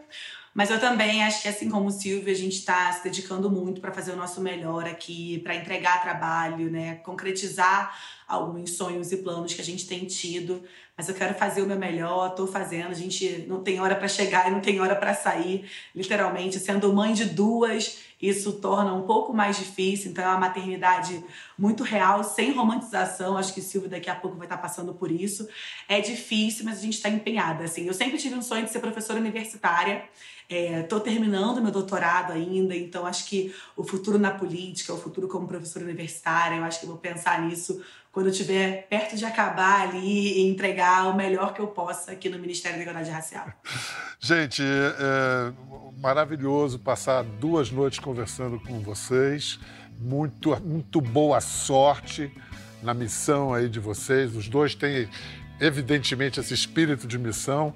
Mas 0.54 0.70
eu 0.70 0.80
também 0.80 1.24
acho 1.24 1.42
que, 1.42 1.48
assim 1.48 1.68
como 1.68 1.88
o 1.88 1.92
Silvio, 1.92 2.32
a 2.32 2.36
gente 2.36 2.58
está 2.58 2.92
se 2.94 3.04
dedicando 3.04 3.50
muito 3.50 3.82
para 3.82 3.92
fazer 3.92 4.12
o 4.12 4.16
nosso 4.16 4.40
melhor 4.40 4.86
aqui, 4.86 5.40
para 5.40 5.56
entregar 5.56 6.04
trabalho, 6.04 6.70
né? 6.70 6.96
concretizar 6.96 7.98
alguns 8.28 8.76
sonhos 8.76 9.12
e 9.12 9.18
planos 9.18 9.54
que 9.54 9.62
a 9.62 9.64
gente 9.64 9.88
tem 9.88 10.06
tido. 10.06 10.64
Mas 10.96 11.10
eu 11.10 11.16
quero 11.16 11.34
fazer 11.34 11.64
o 11.64 11.66
meu 11.66 11.78
melhor, 11.78 12.30
estou 12.30 12.46
fazendo. 12.46 12.92
A 12.92 12.94
gente 12.94 13.46
não 13.48 13.64
tem 13.64 13.80
hora 13.80 13.96
para 13.96 14.08
chegar 14.08 14.48
e 14.48 14.52
não 14.52 14.60
tem 14.60 14.80
hora 14.80 14.96
para 14.96 15.14
sair. 15.16 15.68
Literalmente, 15.96 16.60
sendo 16.60 16.94
mãe 16.94 17.14
de 17.14 17.26
duas, 17.26 18.00
isso 18.22 18.54
torna 18.54 18.94
um 18.94 19.02
pouco 19.02 19.34
mais 19.34 19.58
difícil. 19.58 20.12
Então, 20.12 20.24
é 20.24 20.28
uma 20.28 20.40
maternidade 20.40 21.24
muito 21.58 21.84
real, 21.84 22.24
sem 22.24 22.52
romantização. 22.52 23.36
Acho 23.36 23.56
que 23.56 23.62
Silvio 23.62 23.90
daqui 23.90 24.08
a 24.08 24.14
pouco 24.16 24.38
vai 24.38 24.46
estar 24.46 24.58
passando 24.58 24.94
por 24.94 25.12
isso. 25.12 25.48
É 25.90 26.00
difícil, 26.00 26.64
mas 26.64 26.78
a 26.78 26.82
gente 26.82 26.94
está 26.94 27.10
empenhada. 27.10 27.64
Assim, 27.64 27.88
eu 27.88 27.94
sempre 27.94 28.20
tive 28.20 28.36
um 28.36 28.42
sonho 28.44 28.64
de 28.64 28.72
ser 28.72 28.80
professora 28.80 29.20
universitária. 29.20 30.04
Estou 30.48 31.00
é, 31.00 31.02
terminando 31.02 31.62
meu 31.62 31.72
doutorado 31.72 32.34
ainda, 32.34 32.76
então 32.76 33.06
acho 33.06 33.26
que 33.26 33.56
o 33.76 33.84
futuro 33.84 34.20
na 34.20 34.30
política, 34.30 34.94
o 34.94 34.98
futuro 34.98 35.28
como 35.28 35.48
professora 35.48 35.86
universitária, 35.86 36.58
eu 36.58 36.64
acho 36.64 36.82
que 36.82 36.86
vou 36.86 36.98
pensar 36.98 37.42
nisso 37.42 37.82
quando 38.14 38.28
eu 38.28 38.32
estiver 38.32 38.86
perto 38.88 39.16
de 39.16 39.26
acabar 39.26 39.82
ali 39.82 40.38
e 40.38 40.48
entregar 40.48 40.83
o 40.84 41.16
melhor 41.16 41.54
que 41.54 41.62
eu 41.62 41.68
possa 41.68 42.12
aqui 42.12 42.30
no 42.30 42.40
Ministério 42.40 42.78
da 42.78 42.84
Igualdade 42.84 43.10
Racial. 43.10 43.48
Gente, 44.20 44.62
é 44.64 45.54
maravilhoso 45.98 46.80
passar 46.80 47.24
duas 47.24 47.72
noites 47.72 48.00
conversando 48.00 48.60
com 48.60 48.80
vocês. 48.80 49.60
Muito, 50.00 50.60
muito 50.62 51.00
boa 51.00 51.40
sorte 51.40 52.32
na 52.82 52.94
missão 52.94 53.54
aí 53.54 53.70
de 53.70 53.80
vocês. 53.80 54.36
Os 54.36 54.48
dois 54.48 54.76
têm, 54.76 55.10
evidentemente, 55.60 56.40
esse 56.40 56.54
espírito 56.54 57.08
de 57.08 57.18
missão 57.18 57.74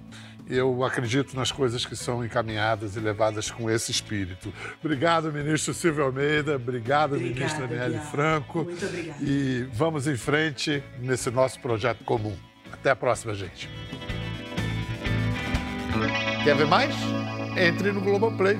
eu 0.49 0.83
acredito 0.83 1.35
nas 1.35 1.51
coisas 1.51 1.85
que 1.85 1.95
são 1.95 2.23
encaminhadas 2.23 2.95
e 2.95 2.99
levadas 2.99 3.51
com 3.51 3.69
esse 3.69 3.91
espírito. 3.91 4.53
Obrigado, 4.83 5.31
ministro 5.31 5.73
Silvio 5.73 6.05
Almeida. 6.05 6.55
Obrigado, 6.55 7.15
Obrigada, 7.15 7.39
ministra 7.39 7.67
Nelly 7.67 7.99
Franco. 8.11 8.63
Muito 8.63 8.85
obrigada. 8.85 9.17
E 9.21 9.67
vamos 9.73 10.07
em 10.07 10.15
frente 10.15 10.81
nesse 10.99 11.29
nosso 11.29 11.59
projeto 11.59 12.03
comum. 12.03 12.46
Até 12.71 12.89
a 12.91 12.95
próxima, 12.95 13.33
gente. 13.33 13.69
Quer 16.43 16.55
ver 16.55 16.67
mais? 16.67 16.95
Entre 17.57 17.91
no 17.91 18.01
Globoplay. 18.01 18.57